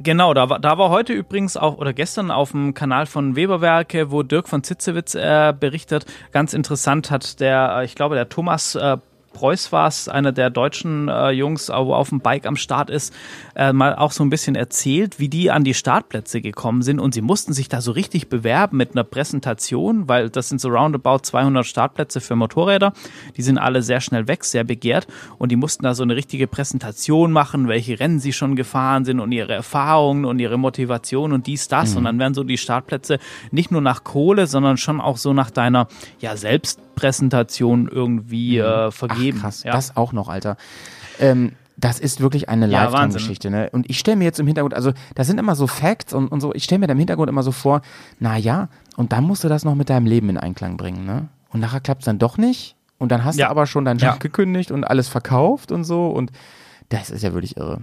[0.01, 4.11] Genau, da war, da war heute übrigens auch oder gestern auf dem Kanal von Weberwerke,
[4.11, 6.05] wo Dirk von Zitzewitz äh, berichtet.
[6.33, 8.99] Ganz interessant hat der, äh, ich glaube, der Thomas äh,
[9.35, 12.89] Preuß war es, einer der deutschen äh, Jungs, äh, wo auf dem Bike am Start
[12.89, 13.13] ist,
[13.55, 17.13] äh, mal auch so ein bisschen erzählt, wie die an die Startplätze gekommen sind und
[17.13, 21.19] sie mussten sich da so richtig bewerben mit einer Präsentation, weil das sind so roundabout
[21.25, 22.95] 200 Startplätze für Motorräder.
[23.37, 25.07] Die sind alle sehr schnell weg, sehr begehrt
[25.39, 29.21] und die mussten da so eine richtige Präsentation machen, welche Rennen sie schon gefahren sind
[29.21, 31.99] und ihre Erfahrungen und ihre Motivation und dies, das Mhm.
[31.99, 33.19] und dann werden so die Startplätze
[33.51, 35.89] nicht nur nach Kohle, sondern schon auch so nach deiner
[36.21, 36.37] ja,
[36.95, 39.39] Selbstpräsentation irgendwie äh, vergeben.
[39.39, 39.41] Mhm.
[39.41, 39.73] Ach, krass, ja.
[39.73, 40.57] das auch noch, Alter.
[41.21, 43.69] Ähm, das ist wirklich eine Ja, Lifetime-Geschichte, ne?
[43.73, 46.41] Und ich stelle mir jetzt im Hintergrund, also das sind immer so Facts und, und
[46.41, 47.83] so, ich stelle mir da im Hintergrund immer so vor,
[48.21, 51.29] na ja, und dann musst du das noch mit deinem Leben in Einklang bringen, ne?
[51.51, 53.47] Und nachher klappt es dann doch nicht und dann hast Ja.
[53.47, 56.31] du aber schon deinen Job gekündigt und alles verkauft und so und
[56.89, 57.83] das ist ja wirklich irre.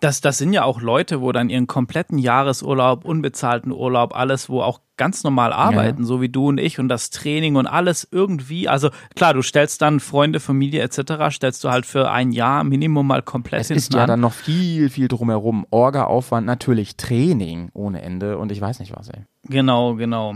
[0.00, 4.62] Das, das sind ja auch Leute, wo dann ihren kompletten Jahresurlaub, unbezahlten Urlaub, alles, wo
[4.62, 8.68] auch ganz normal arbeiten, so wie du und ich und das Training und alles irgendwie.
[8.68, 11.30] Also klar, du stellst dann Freunde, Familie etc.
[11.30, 14.08] stellst du halt für ein Jahr Minimum mal komplett Es ist ja an.
[14.08, 15.66] dann noch viel, viel drumherum.
[15.70, 19.24] Orga-Aufwand, natürlich Training ohne Ende und ich weiß nicht was, ey.
[19.44, 20.34] Genau, genau.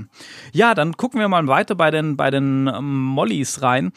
[0.53, 3.93] Ja, dann gucken wir mal weiter bei den, bei den ähm, Mollys rein.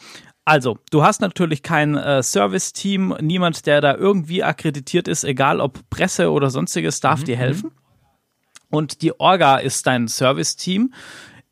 [0.46, 5.90] Also, du hast natürlich kein äh, Service-Team, niemand, der da irgendwie akkreditiert ist, egal ob
[5.90, 7.72] Presse oder sonstiges, darf dir helfen.
[8.70, 10.94] Und die Orga ist dein Service-Team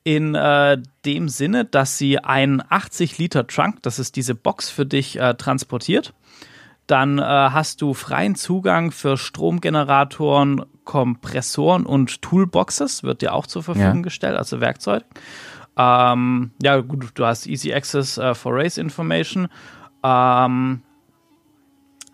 [0.05, 4.87] in äh, dem Sinne, dass sie einen 80 Liter Trunk, das ist diese Box für
[4.87, 6.15] dich, äh, transportiert.
[6.87, 13.65] Dann äh, hast du freien Zugang für Stromgeneratoren, Kompressoren und Toolboxes, wird dir auch zur
[13.65, 14.03] Verfügung Ja.
[14.03, 15.03] gestellt, also Werkzeug.
[15.77, 19.49] Ähm, ja, gut, du hast Easy Access äh, for Race Information.
[20.03, 20.83] Ähm,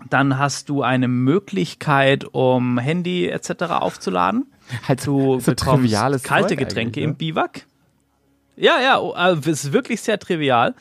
[0.09, 3.65] dann hast du eine Möglichkeit, um Handy etc.
[3.71, 4.47] aufzuladen.
[4.89, 7.17] Halt Du so triviales kalte Zeug Getränke eigentlich, im ne?
[7.17, 7.67] Biwak.
[8.57, 10.75] Ja, ja, oh, äh, es ist wirklich sehr trivial.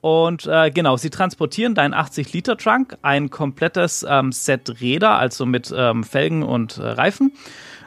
[0.00, 6.04] Und äh, genau, sie transportieren deinen 80-Liter-Trunk, ein komplettes ähm, Set Räder, also mit ähm,
[6.04, 7.32] Felgen und äh, Reifen.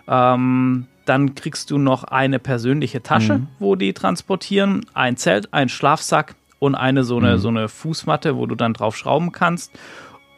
[0.07, 3.47] Ähm, dann kriegst du noch eine persönliche Tasche, Mhm.
[3.59, 7.25] wo die transportieren, ein Zelt, ein Schlafsack und eine so Mhm.
[7.25, 9.71] eine, so eine Fußmatte, wo du dann drauf schrauben kannst.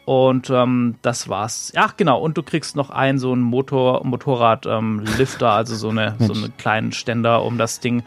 [0.04, 1.72] Und ähm, das war's.
[1.76, 6.32] Ach genau, und du kriegst noch einen so einen Motor, Motorrad-Lifter, also so, eine, so
[6.32, 8.04] einen kleinen Ständer, um das Ding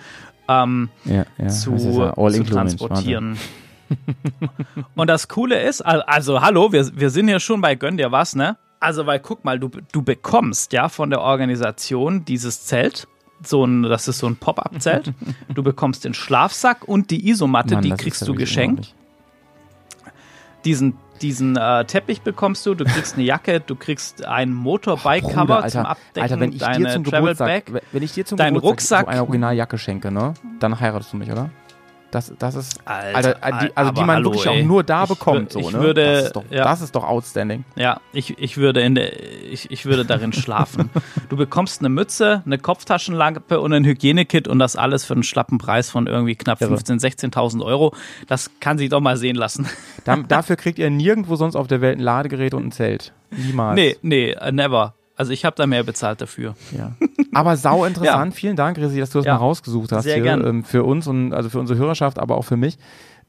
[0.47, 1.71] ähm, Ja, ja, zu,
[2.15, 3.37] das zu transportieren.
[4.95, 8.11] Und das Coole ist, al- also hallo, wir, wir sind hier schon bei Gönn dir
[8.11, 8.57] was, ne?
[8.79, 13.07] Also, weil guck mal, du, du bekommst ja von der Organisation dieses Zelt,
[13.43, 15.13] so ein, das ist so ein Pop-Up-Zelt.
[15.53, 18.95] du bekommst den Schlafsack und die Isomatte, Mann, die kriegst du geschenkt.
[20.65, 25.67] Diesen, diesen äh, Teppich bekommst du, du kriegst eine Jacke, du kriegst ein Motorbike-Cover Bruder,
[25.67, 27.83] zum Alter, Abdecken, Alter, wenn ich dir zum Geburtstag, Bag.
[27.91, 29.05] wenn ich dir zum dein Geburtstag Rucksack.
[29.05, 31.49] so eine Originaljacke schenke, ne, dann heiratest du mich, oder?
[32.11, 34.61] Das, das ist, Alter, Alter, die, also die man hallo, wirklich ey.
[34.61, 35.79] auch nur da Ich bekommt, so, ich ne?
[35.79, 36.63] würde- das, ist doch, ja.
[36.63, 37.65] das ist doch outstanding.
[37.75, 39.11] Ja, ich, ich würde in der,
[39.51, 40.89] ich, ich würde darin schlafen.
[41.29, 45.59] Du bekommst eine Mütze, eine Kopftaschenlampe und ein Hygienekit und das alles für einen schlappen
[45.59, 46.75] Preis von irgendwie knapp Irre.
[46.75, 47.93] 15.000, 16.000 Euro.
[48.27, 49.67] Das kann sich doch mal sehen lassen.
[50.05, 53.13] Da, dafür kriegt ihr nirgendwo sonst auf der Welt ein Ladegerät und ein Zelt.
[53.31, 53.75] Niemals.
[53.75, 54.95] Nee, nee, äh, never.
[55.19, 56.55] Also ich habe da mehr bezahlt dafür.
[56.71, 56.93] Ja.
[57.33, 58.33] Aber sau interessant.
[58.33, 60.47] Vielen Dank, Resi, dass du das mal rausgesucht hast sehr hier, gern.
[60.47, 62.77] ähm, für uns und also für unsere Hörerschaft, aber auch für mich.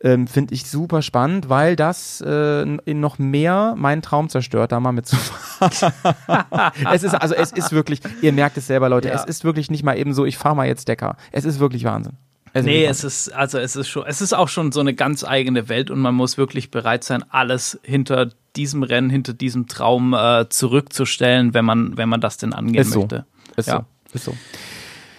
[0.00, 4.79] Ähm, Finde ich super spannend, weil das äh, in noch mehr meinen Traum zerstört, da
[4.79, 5.92] mal mitzufahren.
[6.92, 9.83] es ist also es ist wirklich, ihr merkt es selber, Leute, es ist wirklich nicht
[9.83, 11.16] mal eben so, ich fahre mal jetzt Decker.
[11.33, 12.18] Es ist wirklich Wahnsinn.
[12.52, 15.22] Ist Nee, es ist, also es ist schon, es ist auch schon so eine ganz
[15.24, 20.14] eigene Welt und man muss wirklich bereit sein, alles hinter diesem Rennen, hinter diesem Traum
[20.14, 23.00] äh, zurückzustellen, wenn man, wenn man das denn angehen Ist so.
[23.00, 23.24] möchte.
[23.56, 23.86] Ist Ja.
[24.08, 24.14] so.
[24.14, 24.34] Ist so.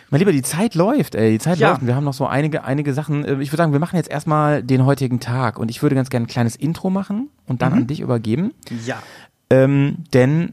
[0.10, 1.32] Mein Lieber, die Zeit läuft, ey.
[1.32, 1.70] Die Zeit Ja.
[1.72, 1.86] läuft.
[1.88, 3.24] Wir haben noch so einige, einige Sachen.
[3.24, 5.58] Äh, Ich würde sagen, wir machen jetzt erstmal den heutigen Tag.
[5.58, 8.52] Und ich würde ganz gerne ein kleines Intro machen und dann an dich übergeben.
[8.86, 9.02] Ja.
[9.50, 10.52] Ähm, denn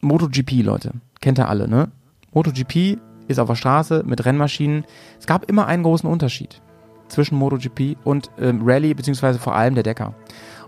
[0.00, 1.92] MotoGP, Leute, kennt ihr alle, ne?
[2.32, 2.98] MotoGP
[3.28, 4.84] ist auf der Straße mit Rennmaschinen.
[5.20, 6.60] Es gab immer einen großen Unterschied
[7.08, 10.14] zwischen MotoGP und ähm, Rallye, beziehungsweise vor allem der Decker.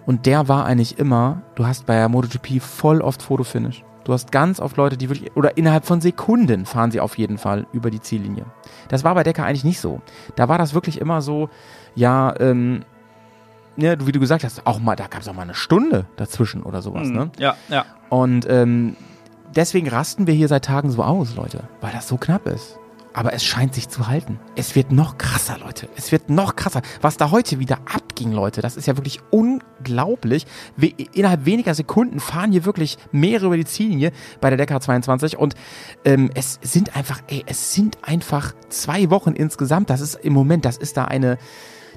[0.07, 3.85] Und der war eigentlich immer, du hast bei der MotoGP voll oft Fotofinish.
[4.05, 7.37] Du hast ganz oft Leute, die wirklich, oder innerhalb von Sekunden fahren sie auf jeden
[7.37, 8.47] Fall über die Ziellinie.
[8.89, 10.01] Das war bei Decker eigentlich nicht so.
[10.37, 11.51] Da war das wirklich immer so,
[11.95, 12.83] ja, ähm,
[13.77, 16.07] ja, du- wie du gesagt hast, auch mal, da gab es auch mal eine Stunde
[16.17, 17.31] dazwischen oder sowas, ne?
[17.39, 17.85] Ja, ja.
[18.09, 18.97] Und ähm,
[19.57, 22.77] deswegen rasten wir hier seit Tagen so aus, Leute, weil das so knapp ist.
[23.13, 24.39] Aber es scheint sich zu halten.
[24.55, 25.89] Es wird noch krasser, Leute.
[25.97, 26.81] Es wird noch krasser.
[27.01, 30.47] Was da heute wieder abging, Leute, das ist ja wirklich unglaublich.
[30.77, 35.37] We innerhalb weniger Sekunden fahren hier wirklich mehrere über die Ziellinie bei der Decker 22
[35.39, 35.55] und
[36.05, 39.91] ähm, es sind einfach, ey, es sind einfach zwei Wochen insgesamt.
[39.91, 41.37] Das ist im Moment, das ist da eine,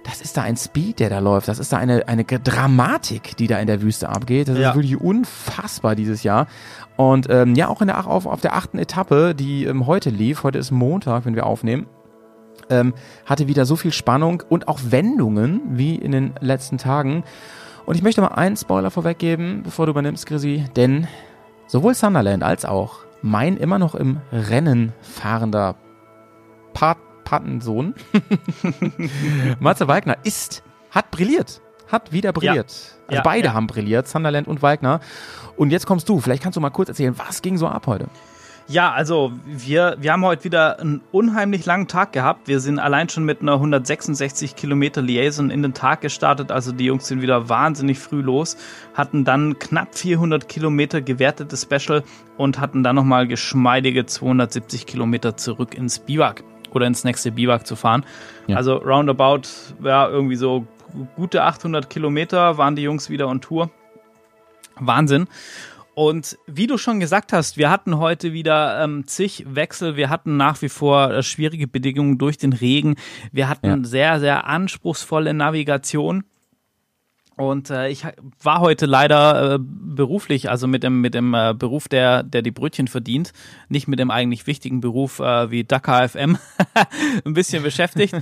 [0.04, 1.48] das ist da ein Speed, der da läuft.
[1.48, 4.48] Das ist da eine, eine Dramatik, die da in der Wüste abgeht.
[4.48, 4.70] Das Ja.
[4.72, 6.48] ist wirklich unfassbar dieses Jahr.
[6.96, 10.44] Und ähm, ja, auch in der, auf, auf der achten Etappe, die ähm, heute lief,
[10.44, 11.88] heute ist Montag, wenn wir aufnehmen,
[12.70, 12.94] ähm,
[13.26, 17.24] hatte wieder so viel Spannung und auch Wendungen wie in den letzten Tagen.
[17.86, 21.08] Und ich möchte mal einen Spoiler vorweggeben, bevor du übernimmst, Chrissy, denn
[21.68, 25.76] sowohl Sunderland als auch mein immer noch im Rennen fahrender
[26.74, 27.96] Pat Patensohn,
[29.60, 31.62] Matze Wagner, ist, hat brilliert.
[31.88, 32.93] Hat wieder brilliert.
[33.08, 33.54] Also Ja, beide ja.
[33.54, 35.00] haben brilliert, Sunderland und Wagner.
[35.58, 36.20] Und jetzt kommst du.
[36.20, 38.08] Vielleicht kannst du mal kurz erzählen, was ging so ab heute?
[38.68, 42.48] Ja, also wir, wir haben heute wieder einen unheimlich langen Tag gehabt.
[42.48, 46.50] Wir sind allein schon mit einer 166 Kilometer Liaison in den Tag gestartet.
[46.50, 48.56] Also die Jungs sind wieder wahnsinnig früh los,
[48.94, 52.04] hatten dann knapp 400 Kilometer gewertetes Special
[52.38, 57.76] und hatten dann nochmal geschmeidige 270 Kilometer zurück ins Biwak oder ins nächste Biwak zu
[57.76, 58.06] fahren.
[58.48, 58.56] Ja.
[58.56, 59.42] Also roundabout,
[59.84, 60.66] ja, irgendwie so
[61.16, 63.70] gute 800 Kilometer waren die Jungs wieder on Tour.
[64.80, 65.28] Wahnsinn.
[65.96, 69.96] Und wie du schon gesagt hast, wir hatten heute wieder ähm, zig Wechsel.
[69.96, 72.96] Wir hatten nach wie vor äh, schwierige Bedingungen durch den Regen.
[73.32, 73.78] Wir hatten Ja.
[73.84, 76.24] sehr, sehr anspruchsvolle Navigation.
[77.36, 78.06] Und äh, ich
[78.42, 82.52] war heute leider äh, beruflich, also mit dem, mit dem äh, Beruf, der, der die
[82.52, 83.34] Brötchen verdient,
[83.70, 86.38] nicht mit dem eigentlich wichtigen Beruf äh, wie Dakar FM,
[87.26, 88.16] ein bisschen beschäftigt.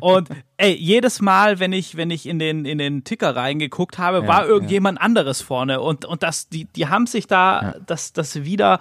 [0.00, 4.22] Und ey, jedes Mal, wenn ich, wenn ich in den, in den Ticker reingeguckt habe,
[4.22, 5.80] Ja, war irgendjemand anderes vorne.
[5.80, 7.74] Und, und das, die, die haben sich da Ja.
[7.86, 8.80] das, das wieder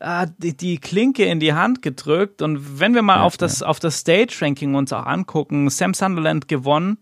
[0.00, 2.42] äh, die, die Klinke in die Hand gedrückt.
[2.42, 6.98] Und wenn wir mal auf das, auf das Stage-Ranking uns auch angucken, Sam Sunderland gewonnen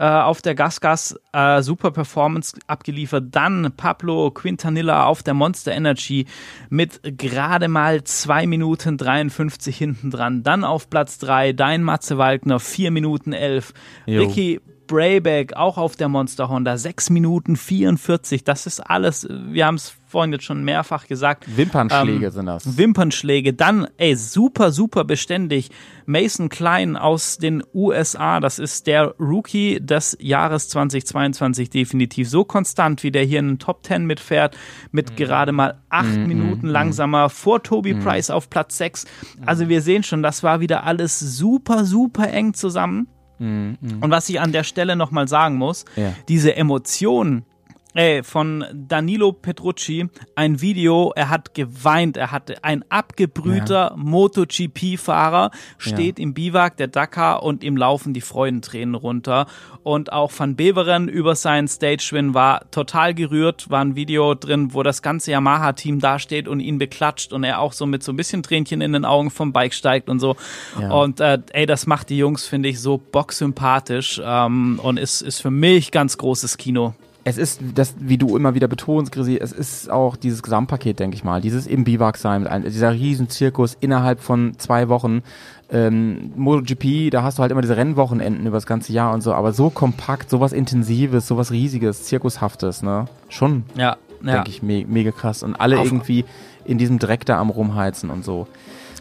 [0.00, 3.26] äh, auf der Gasgas äh, super Performance abgeliefert.
[3.32, 6.24] Dann Pablo Quintanilla auf der Monster Energy
[6.70, 10.42] mit gerade mal 2 Minuten 53 hinten dran.
[10.42, 13.74] Dann auf Platz 3 dein Matze Walkner 4 Minuten 11.
[14.06, 14.22] Jo.
[14.22, 18.42] Ricky Brayback auch auf der Monster Honda 6 Minuten 44.
[18.42, 21.44] Das ist alles, wir haben es vorhin jetzt schon mehrfach gesagt.
[21.56, 22.76] Wimpernschläge Ähm, sind das.
[22.76, 23.54] Wimpernschläge.
[23.54, 25.70] Dann, ey, super, super beständig.
[26.06, 32.28] Mason Klein aus den USA, das ist der Rookie des Jahres 2022 definitiv.
[32.28, 34.56] So konstant, wie der hier in den Top 10 mitfährt,
[34.90, 39.06] mit gerade mal acht Minuten langsamer vor Toby Price auf Platz 6.
[39.46, 43.06] Also wir sehen schon, das war wieder alles super, super eng zusammen.
[43.38, 46.12] Und was ich an der Stelle nochmal sagen muss, Ja.
[46.28, 47.46] diese Emotionen,
[47.94, 56.20] Ey, von Danilo Petrucci, ein Video, er hat geweint, er hatte ein abgebrühter MotoGP-Fahrer, steht
[56.20, 59.46] im Biwak der Dakar und ihm laufen die Freudentränen runter.
[59.82, 64.84] Und auch Van Beveren über seinen Stage-Win war total gerührt, war ein Video drin, wo
[64.84, 68.44] das ganze Yamaha-Team dasteht und ihn beklatscht und er auch so mit so ein bisschen
[68.44, 70.36] Tränchen in den Augen vom Bike steigt und so.
[70.80, 70.92] Ja.
[70.92, 75.40] Und äh, ey, das macht die Jungs, finde ich, so bocksympathisch ähm, und ist, ist
[75.40, 76.94] für mich ganz großes Kino.
[77.22, 81.14] Es ist, das, wie du immer wieder betonst, Grisi, es ist auch dieses Gesamtpaket, denke
[81.16, 81.40] ich mal.
[81.42, 85.22] Dieses im Biwak sein, dieser riesen Zirkus innerhalb von zwei Wochen.
[85.70, 89.34] Ähm, MotoGP, da hast du halt immer diese Rennwochenenden über das ganze Jahr und so,
[89.34, 93.04] aber so kompakt, sowas Intensives, sowas Riesiges, Zirkushaftes, ne?
[93.28, 94.32] Schon, Ja, ja.
[94.36, 95.42] denke ich, me mega krass.
[95.42, 96.24] Und alle Auf- irgendwie
[96.64, 98.46] in diesem Dreck da am Rumheizen und so.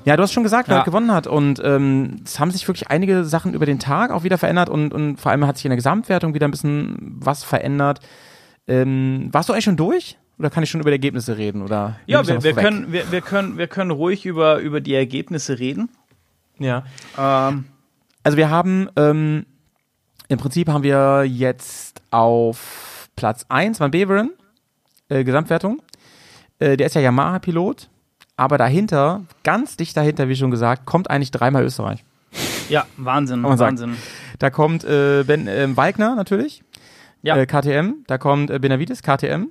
[0.06, 0.84] Ja, du hast schon gesagt, wer Ja.
[0.84, 1.28] gewonnen hat.
[1.28, 4.94] Und ähm, es haben sich wirklich einige Sachen über den Tag auch wieder verändert und,
[4.94, 8.00] und vor allem hat sich in der Gesamtwertung wieder ein bisschen was verändert.
[8.68, 10.18] Ähm, warst du eigentlich schon durch?
[10.38, 11.62] Oder kann ich schon über die Ergebnisse reden?
[11.62, 15.60] Oder Ja, wir, wir, können, wir, wir, können, wir können ruhig über, über die Ergebnisse
[15.60, 15.90] reden.
[16.60, 16.84] Ja.
[17.18, 17.66] Ähm,
[18.24, 19.46] Also wir haben, ähm,
[20.30, 24.32] im Prinzip haben wir jetzt auf Platz 1 Van Beveren,
[25.10, 25.82] äh, Gesamtwertung.
[26.60, 27.90] Äh, der ist ja Yamaha-Pilot.
[28.40, 32.06] Aber dahinter, ganz dicht dahinter, wie schon gesagt, kommt eigentlich dreimal Österreich.
[32.70, 33.44] ja, Wahnsinn.
[33.44, 33.98] Wahnsinn.
[34.40, 36.64] Da kommt äh, Ben ähm, Wagner natürlich,
[37.22, 37.36] Ja.
[37.36, 38.06] äh, KTM.
[38.08, 39.48] Da kommt äh, Benavides, KTM.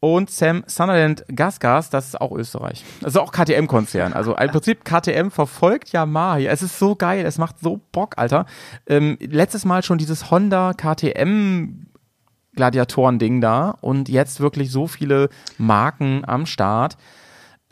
[0.00, 2.82] Und Sam Sunderland Gasgas, das ist auch Österreich.
[3.02, 4.12] Das ist auch KTM-Konzern.
[4.14, 6.38] Also im Prinzip KTM verfolgt Yamaha.
[6.38, 6.50] hier.
[6.50, 8.46] Es ist so geil, es macht so Bock, Alter.
[8.88, 11.86] Ähm, letztes Mal schon dieses Honda KTM
[12.56, 16.96] Gladiatoren-Ding da und jetzt wirklich so viele Marken am Start.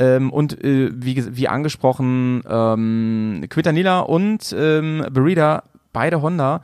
[0.01, 6.63] Ähm, und äh, wie, wie angesprochen, ähm, Quintanilla und ähm, Berida, beide Honda,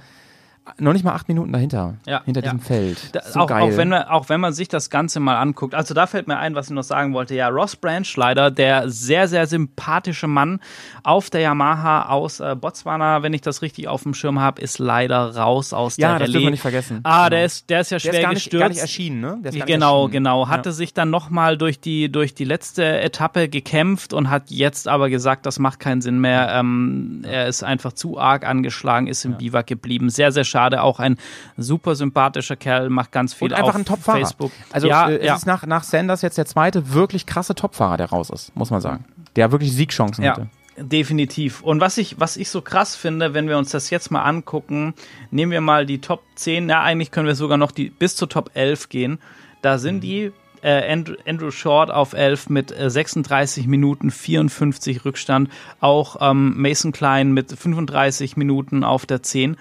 [0.79, 2.53] noch nicht mal acht Minuten dahinter, Ja, hinter ja.
[2.53, 2.99] diesem Feld.
[3.31, 5.75] So auch, auch, wenn man, auch wenn man sich das Ganze mal anguckt.
[5.75, 7.35] Also da fällt mir ein, was ich noch sagen wollte.
[7.35, 10.61] Ja, Ross Branch leider, der sehr, sehr sympathische Mann
[11.05, 14.79] auf der Yamaha aus äh, Botswana, wenn ich das richtig auf dem Schirm habe, ist
[14.79, 16.33] leider raus aus ja, der das Rallye.
[16.33, 17.01] dürfen wir nicht vergessen.
[17.05, 17.31] Ah, Genau.
[17.31, 18.61] der ist, der ist ja der schwer ist gar nicht, gestürzt.
[18.61, 19.27] gar nicht erschienen, ne?
[19.27, 20.13] Der ist gar nicht Genau, erschienen.
[20.13, 20.49] genau.
[20.49, 25.11] Hatte sich dann nochmal durch die, durch die letzte Etappe gekämpft und hat jetzt aber
[25.11, 26.49] gesagt, das macht keinen Sinn mehr.
[26.53, 30.11] Ähm, Er ist einfach zu arg angeschlagen, ist im Biwak geblieben.
[30.11, 30.56] Sehr, sehr schade.
[30.57, 31.17] Auch ein
[31.57, 34.19] super sympathischer Kerl, macht ganz viel Und einfach auf ein Topfahrer.
[34.19, 34.53] Facebook.
[34.73, 35.35] Also ja, äh, es ja.
[35.37, 38.81] ist nach, nach Sanders jetzt der zweite wirklich krasse Topfahrer, der raus ist, muss man
[38.81, 39.05] sagen.
[39.37, 40.49] Der wirklich Siegchancen Ja, hatte.
[40.79, 41.63] definitiv.
[41.63, 44.95] Und was ich, was ich so krass finde, wenn wir uns das jetzt mal angucken,
[45.31, 48.29] nehmen wir mal die Top 10, ja, eigentlich können wir sogar noch die bis zur
[48.29, 49.19] Top 11 gehen.
[49.63, 55.51] Da sind die äh, Andrew, Andrew Short auf 11 mit äh, 36 Minuten 54 Rückstand.
[55.81, 59.57] Auch ähm, Mason Klein mit 35 Minuten auf der 10.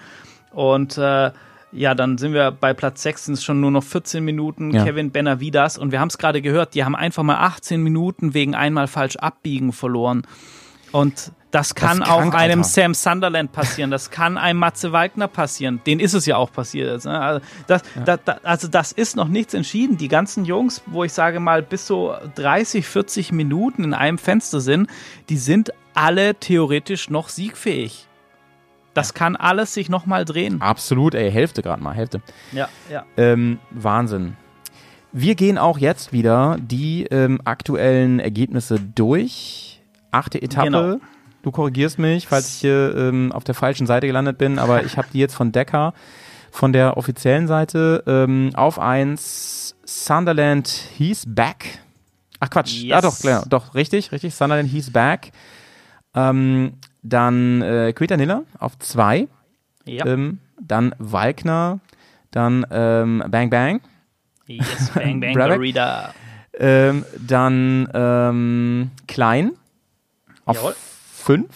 [0.56, 1.32] Und äh,
[1.70, 4.70] ja, dann sind wir bei Platz 6, sind es schon nur noch 14 Minuten.
[4.70, 4.84] Ja.
[4.84, 5.76] Kevin Benavidas.
[5.76, 9.16] Und wir haben es gerade gehört, die haben einfach mal 18 Minuten wegen einmal falsch
[9.16, 10.26] abbiegen verloren.
[10.92, 12.70] Und das kann auch krank, einem Alter.
[12.70, 13.90] Sam Sunderland passieren.
[13.90, 15.82] Das kann einem Matze Wagner passieren.
[15.86, 16.90] Den ist es ja auch passiert.
[16.90, 17.20] jetzt, ne?
[17.20, 19.98] Also das, da, da, also das ist noch nichts entschieden.
[19.98, 24.60] Die ganzen Jungs, wo ich sage mal bis so 30, 40 Minuten in einem Fenster
[24.60, 24.88] sind,
[25.28, 28.05] die sind alle theoretisch noch siegfähig.
[28.96, 30.62] Das kann alles sich nochmal drehen.
[30.62, 32.22] Absolut, ey, Hälfte gerade mal, Hälfte.
[32.52, 33.04] Ja, ja.
[33.18, 34.36] Ähm, Wahnsinn.
[35.12, 39.82] Wir gehen auch jetzt wieder die ähm, aktuellen Ergebnisse durch.
[40.12, 40.66] Achte Etappe.
[40.70, 40.96] Genau.
[41.42, 44.96] Du korrigierst mich, falls ich hier ähm, auf der falschen Seite gelandet bin, aber ich
[44.96, 45.92] habe die jetzt von Decker,
[46.50, 48.02] von der offiziellen Seite.
[48.06, 51.80] Ähm, auf 1 Sunderland he's back.
[52.40, 52.96] Ach Quatsch, Yes.
[52.96, 54.34] ah doch, klar, doch, richtig, richtig.
[54.34, 55.32] Sunderland he's back.
[56.14, 56.72] Ähm,
[57.08, 59.28] dann äh, Quetanilla auf 2.
[59.84, 60.06] Ja.
[60.06, 61.80] Ähm, dann Walkner,
[62.30, 63.80] dann ähm, Bang Bang,
[64.46, 65.34] yes, bang, bang?
[65.34, 66.14] Dorita.
[66.58, 69.52] ähm, dann ähm, Klein
[70.44, 70.74] auf Jawohl.
[71.14, 71.46] 5,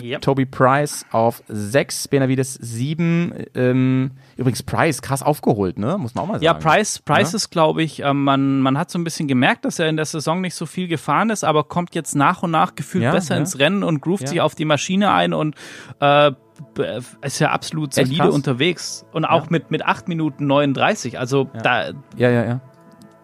[0.00, 0.18] Ja.
[0.20, 3.32] Toby Price auf 6, Benavides 7.
[3.54, 5.98] Ähm, übrigens Price krass aufgeholt, ne?
[5.98, 6.44] Muss man auch mal sagen.
[6.44, 7.36] Ja, Price, Price Ja.
[7.36, 10.04] ist, glaube ich, ähm, man, man hat so ein bisschen gemerkt, dass er in der
[10.06, 13.34] Saison nicht so viel gefahren ist, aber kommt jetzt nach und nach gefühlt Ja, besser
[13.34, 13.40] ja.
[13.40, 15.54] ins Rennen und groovt sich auf die Maschine ein und
[16.00, 16.32] äh,
[16.74, 18.34] b- ist ja absolut Echt solide krass.
[18.34, 19.04] unterwegs.
[19.12, 21.18] Und auch mit, mit 8 Minuten 39.
[21.18, 22.60] Also da, Ja, ja, ja.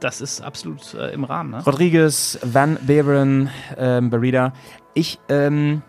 [0.01, 1.51] das ist absolut äh, im Rahmen.
[1.53, 1.63] Ne?
[1.65, 4.53] Rodriguez, Van Beveren, ähm, Berida.
[4.95, 5.83] Ich, ähm,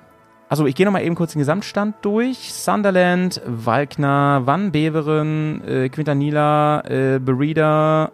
[0.49, 2.51] also ich gehe nochmal eben kurz den Gesamtstand durch.
[2.53, 8.11] Sunderland, Walkner, Van Beveren, äh, Quintanilla, äh, Berida,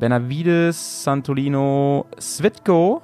[0.00, 3.00] Benavides, Santolino, Svitko,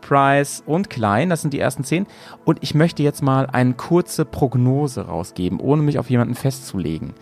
[0.00, 1.28] Price und Klein.
[1.28, 2.06] Das sind die ersten zehn.
[2.44, 7.14] Und ich möchte jetzt mal eine kurze Prognose rausgeben, ohne mich auf jemanden festzulegen.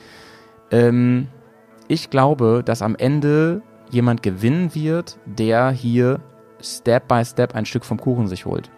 [0.71, 1.29] Ähm,
[1.89, 6.21] ich glaube, dass am Ende jemand gewinnen wird, der hier
[6.63, 8.71] Step by Step ein Stück vom Kuchen sich holt.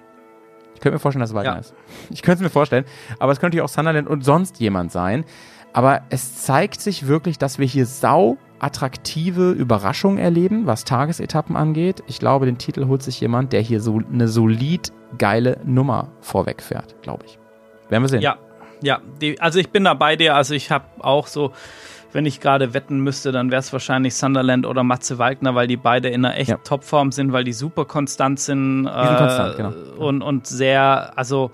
[0.83, 1.59] Ich könnte mir vorstellen, dass es Wagner Ja.
[1.61, 1.75] ist.
[2.11, 2.85] Ich könnte es mir vorstellen.
[3.21, 5.25] Aber es könnte ja auch Sunderland und sonst jemand sein.
[5.73, 12.03] Aber es zeigt sich wirklich, dass wir hier sau attraktive Überraschungen erleben, was Tagesetappen angeht.
[12.09, 16.61] Ich glaube, den Titel holt sich jemand, der hier so eine solid geile Nummer vorweg
[16.61, 17.39] fährt, glaube ich.
[17.89, 18.21] Werden wir sehen.
[18.21, 18.39] Ja,
[18.83, 19.01] ja.
[19.21, 20.35] Die, also ich bin da bei dir.
[20.35, 21.53] Also ich habe auch so,
[22.13, 25.77] wenn ich gerade wetten müsste, dann wäre es wahrscheinlich Sunderland oder Matze Wagner, weil die
[25.77, 26.57] beide in einer echt Ja.
[26.59, 28.87] Topform sind, weil die super konstant sind.
[28.87, 29.73] äh, sind konstant, genau.
[29.97, 31.51] Und, und sehr, also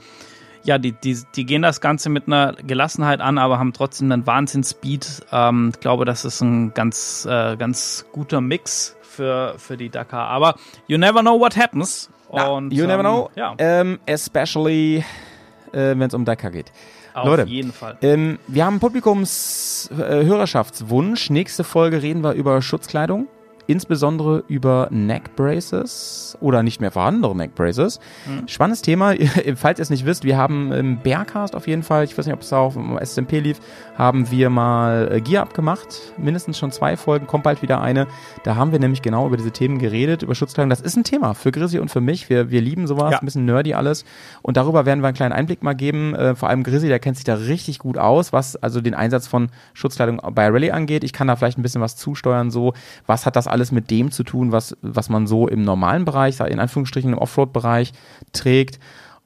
[0.64, 4.26] ja, die, die, die gehen das Ganze mit einer Gelassenheit an, aber haben trotzdem einen
[4.26, 5.26] Wahnsinn-Speed.
[5.32, 10.28] Ähm, ich glaube, das ist ein ganz, äh, ganz guter Mix für, für die Dakar.
[10.28, 10.56] Aber
[10.88, 12.10] you never know what happens.
[12.32, 13.30] Na, Und, you never ähm, know.
[13.36, 15.04] Ja, Ähm, especially,
[15.72, 16.70] äh, wenn es um Dakar geht.
[17.20, 17.96] Auf Leute, jeden Fall.
[18.02, 21.30] Ähm, wir haben Publikums-Hörerschaftswunsch.
[21.30, 23.26] Nächste Folge reden wir über Schutzkleidung.
[23.68, 28.00] Insbesondere über Neck Braces oder nicht mehr vorhandene Neck Braces.
[28.46, 29.12] Spannendes Thema.
[29.56, 32.34] Falls ihr es nicht wisst, wir haben im Bearcast auf jeden Fall, ich weiß nicht,
[32.34, 33.60] ob es auch im SMP lief,
[33.98, 36.14] haben wir mal äh, Gear abgemacht.
[36.16, 38.06] Mindestens schon zwei Folgen, kommt bald wieder eine.
[38.42, 40.70] Da haben wir nämlich genau über diese Themen geredet, über Schutzkleidung.
[40.70, 42.30] Das ist ein Thema für Grizzly und für mich.
[42.30, 43.18] Wir, wir lieben sowas, Ja.
[43.18, 44.06] ein bisschen nerdy alles.
[44.40, 46.14] Und darüber werden wir einen kleinen Einblick mal geben.
[46.14, 49.26] Äh, vor allem Grizzly, der kennt sich da richtig gut aus, was also den Einsatz
[49.26, 51.04] von Schutzkleidung bei Rallye angeht.
[51.04, 52.72] Ich kann da vielleicht ein bisschen was zusteuern, so.
[53.06, 56.40] Was hat das alles mit dem zu tun, was, was man so im normalen Bereich,
[56.40, 57.92] in Anführungsstrichen im Offroad-Bereich
[58.32, 58.78] trägt?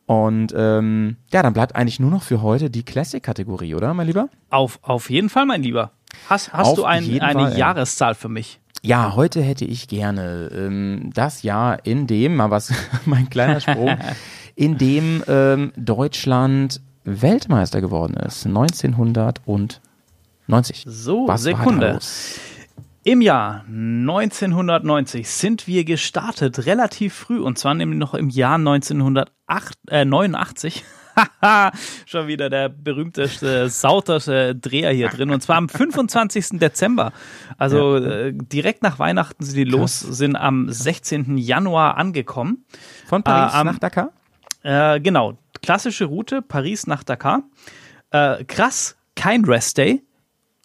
[0.06, 4.28] Und ähm, ja, dann bleibt eigentlich nur noch für heute die Classic-Kategorie, oder, mein Lieber?
[4.50, 5.92] Auf, auf jeden Fall, mein Lieber.
[6.28, 7.58] Hast, hast Auf du ein, eine Fall.
[7.58, 8.60] Jahreszahl für mich?
[8.82, 12.72] Ja, heute hätte ich gerne ähm, das Jahr, in dem, mal was,
[13.06, 13.96] mein kleiner Sprung,
[14.56, 18.44] in dem ähm, Deutschland Weltmeister geworden ist.
[18.46, 19.80] 1990.
[20.86, 21.92] So, Was war da Sekunde.
[21.92, 22.40] los?
[23.04, 30.84] Im Jahr 1990 sind wir gestartet, relativ früh, und zwar nämlich noch im Jahr 1989.
[31.42, 31.72] Haha,
[32.06, 35.30] Schon wieder der berühmteste, sauterste Dreher hier drin.
[35.30, 36.60] Und zwar am 25.
[36.60, 37.12] Dezember.
[37.58, 41.36] Also äh, direkt nach Weihnachten sind die los, sind am 16.
[41.38, 42.64] Januar angekommen.
[43.08, 44.12] Von Paris Äh, am- nach Dakar?
[44.62, 47.42] Äh, genau, klassische Route, Paris nach Dakar.
[48.10, 50.02] Äh, krass, kein Rest Day.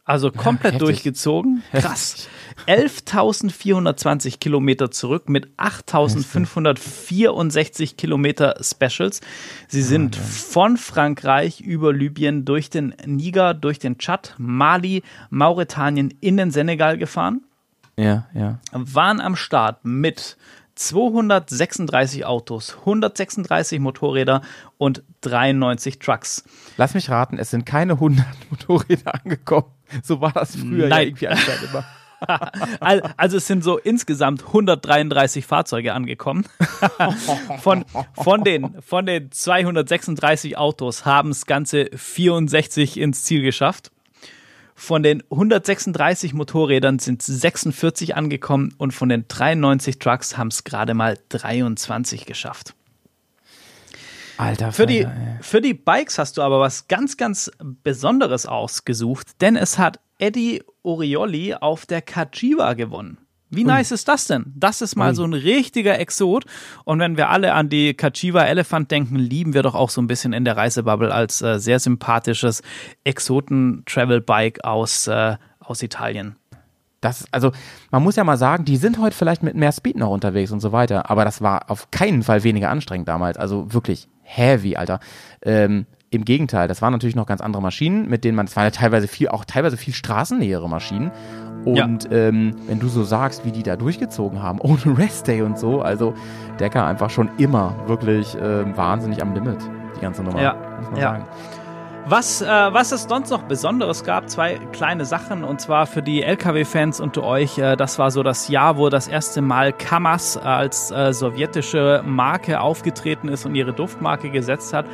[0.07, 0.87] Also komplett heftig.
[0.87, 1.63] durchgezogen.
[1.73, 2.29] Krass.
[2.65, 9.19] 11.420 Kilometer zurück mit 8.564 Kilometer Specials.
[9.67, 16.37] Sie sind von Frankreich über Libyen durch den Niger, durch den Tschad, Mali, Mauretanien in
[16.37, 17.41] den Senegal gefahren.
[17.97, 18.59] Ja, ja.
[18.71, 20.37] waren am Start mit
[20.75, 24.41] 236 Autos, 136 Motorräder
[24.77, 26.45] und 93 Trucks.
[26.77, 29.73] Lass mich raten, es sind keine 100 Motorräder angekommen.
[30.03, 31.07] So war das früher ja Nein.
[31.07, 31.85] irgendwie anscheinend immer.
[32.79, 36.45] Al- Also es sind so insgesamt 133 Fahrzeuge angekommen.
[37.61, 43.91] Von, von, den, von den 236 Autos haben es ganze 64 ins Ziel geschafft.
[44.75, 50.93] Von den 136 Motorrädern sind 46 angekommen und von den 93 Trucks haben es gerade
[50.93, 52.73] mal 23 geschafft.
[54.37, 55.07] Alter, Für die,
[55.41, 57.51] für die Bikes hast du aber was ganz, ganz
[57.83, 63.17] Besonderes ausgesucht, denn es hat Eddie Orioli auf der Kajiva gewonnen.
[63.49, 64.51] Wie nice ist das denn?
[64.55, 65.15] Das ist mal Ui.
[65.15, 66.43] so ein richtiger Exot.
[66.83, 70.07] Und wenn wir alle an die Kajiva Elephant denken, lieben wir doch auch so ein
[70.07, 72.61] bisschen in der Reisebubble als äh, sehr sympathisches
[73.05, 76.35] Exoten-Travel-Bike aus, äh, aus Italien.
[76.99, 77.51] Das, also,
[77.91, 80.59] man muss ja mal sagen, die sind heute vielleicht mit mehr Speed noch unterwegs und
[80.59, 83.37] so weiter, aber das war auf keinen Fall weniger anstrengend damals.
[83.37, 84.99] Also wirklich heavy, Alter.
[85.43, 88.65] Ähm, Im Gegenteil, das waren natürlich noch ganz andere Maschinen, mit denen man, es waren
[88.65, 91.11] ja teilweise viel, auch teilweise viel straßennähere Maschinen.
[91.65, 95.81] Und ähm, wenn du so sagst, wie die da durchgezogen haben, ohne Restday und so,
[95.81, 96.13] also
[96.59, 99.57] Decker einfach schon immer wirklich ähm, wahnsinnig am Limit,
[99.95, 100.41] die ganze Nummer.
[100.41, 101.11] Ja, muss man ja.
[101.11, 101.25] sagen.
[102.09, 106.23] Was, äh, was es sonst noch Besonderes gab, zwei kleine Sachen, und zwar für die
[106.23, 110.89] LKW-Fans unter euch, äh, das war so das Jahr, wo das erste Mal Kamaz als
[110.89, 114.85] äh, sowjetische Marke aufgetreten ist und ihre Duftmarke gesetzt hat.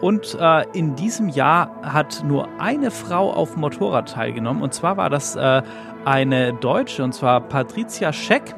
[0.00, 5.10] Und äh, in diesem Jahr hat nur eine Frau auf Motorrad teilgenommen, und zwar war
[5.10, 5.60] das äh,
[6.06, 8.54] eine Deutsche, und zwar Patricia Scheck.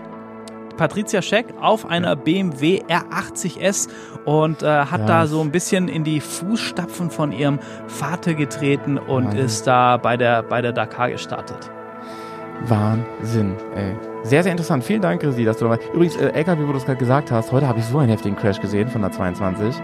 [0.77, 3.89] Patricia Scheck auf einer BMW R80S
[4.25, 5.07] und äh, hat Ja.
[5.07, 9.41] da so ein bisschen in die Fußstapfen von ihrem Vater getreten und Wahnsinn.
[9.45, 11.71] ist da bei der, bei der Dakar gestartet.
[12.67, 13.95] Wahnsinn, ey.
[14.23, 14.85] Sehr, sehr interessant.
[14.85, 17.53] Vielen Dank, Grisi, dass du dabei Übrigens, äh, LKW, wo du es gerade gesagt hast,
[17.53, 19.75] heute habe ich so einen heftigen Crash gesehen von der 22.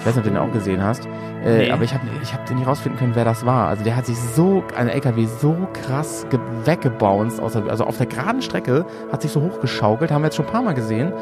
[0.00, 1.06] Ich weiß nicht, ob du den auch gesehen hast.
[1.06, 1.70] Äh, Nee.
[1.70, 3.68] Aber ich habe ich hab nicht rausfinden können, wer das war.
[3.68, 7.96] Also der hat sich so, ein LKW so krass ge weggebounced, aus der, also auf
[7.96, 11.12] der geraden Strecke, hat sich so hochgeschaukelt, haben wir jetzt schon ein paar Mal gesehen.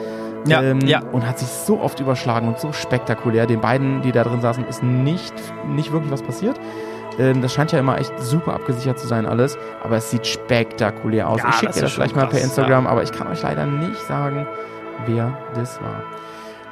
[0.47, 1.01] Ja, ähm, ja.
[1.13, 3.47] Und hat sich so oft überschlagen und so spektakulär.
[3.47, 5.35] Den beiden, die da drin saßen, ist nicht,
[5.69, 6.59] nicht wirklich was passiert.
[7.19, 11.29] Ähm, das scheint ja immer echt super abgesichert zu sein alles, aber es sieht spektakulär
[11.29, 11.41] aus.
[11.43, 13.43] Ja, ich schicke das dir das schon gleich mal per Instagram, aber ich kann euch
[13.43, 14.47] leider nicht sagen,
[15.07, 16.03] wer das war.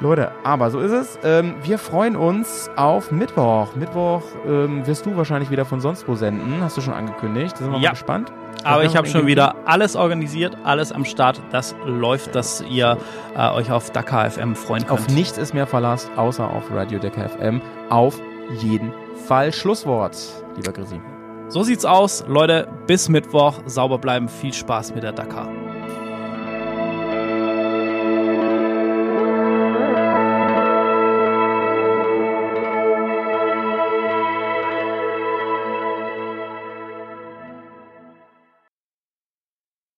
[0.01, 1.17] Leute, aber so ist es.
[1.23, 3.75] Ähm, wir freuen uns auf Mittwoch.
[3.75, 6.61] Mittwoch ähm, wirst du wahrscheinlich wieder von sonst wo senden.
[6.61, 7.53] Hast du schon angekündigt.
[7.53, 7.89] Da sind wir Ja.
[7.89, 8.31] mal gespannt.
[8.63, 11.39] Aber ich habe schon wieder alles organisiert, alles am Start.
[11.51, 12.97] Das läuft, dass ihr
[13.37, 14.99] äh, euch auf Dakar FM freuen könnt.
[14.99, 17.61] Auf nichts ist mehr Verlass, außer auf Radio Decker FM.
[17.89, 18.19] Auf
[18.59, 18.91] jeden
[19.27, 19.53] Fall.
[19.53, 20.17] Schlusswort,
[20.55, 20.99] lieber Grisi.
[21.47, 22.25] So sieht's aus.
[22.27, 23.59] Leute, bis Mittwoch.
[23.65, 24.27] Sauber bleiben.
[24.27, 25.47] Viel Spaß mit der Dakar.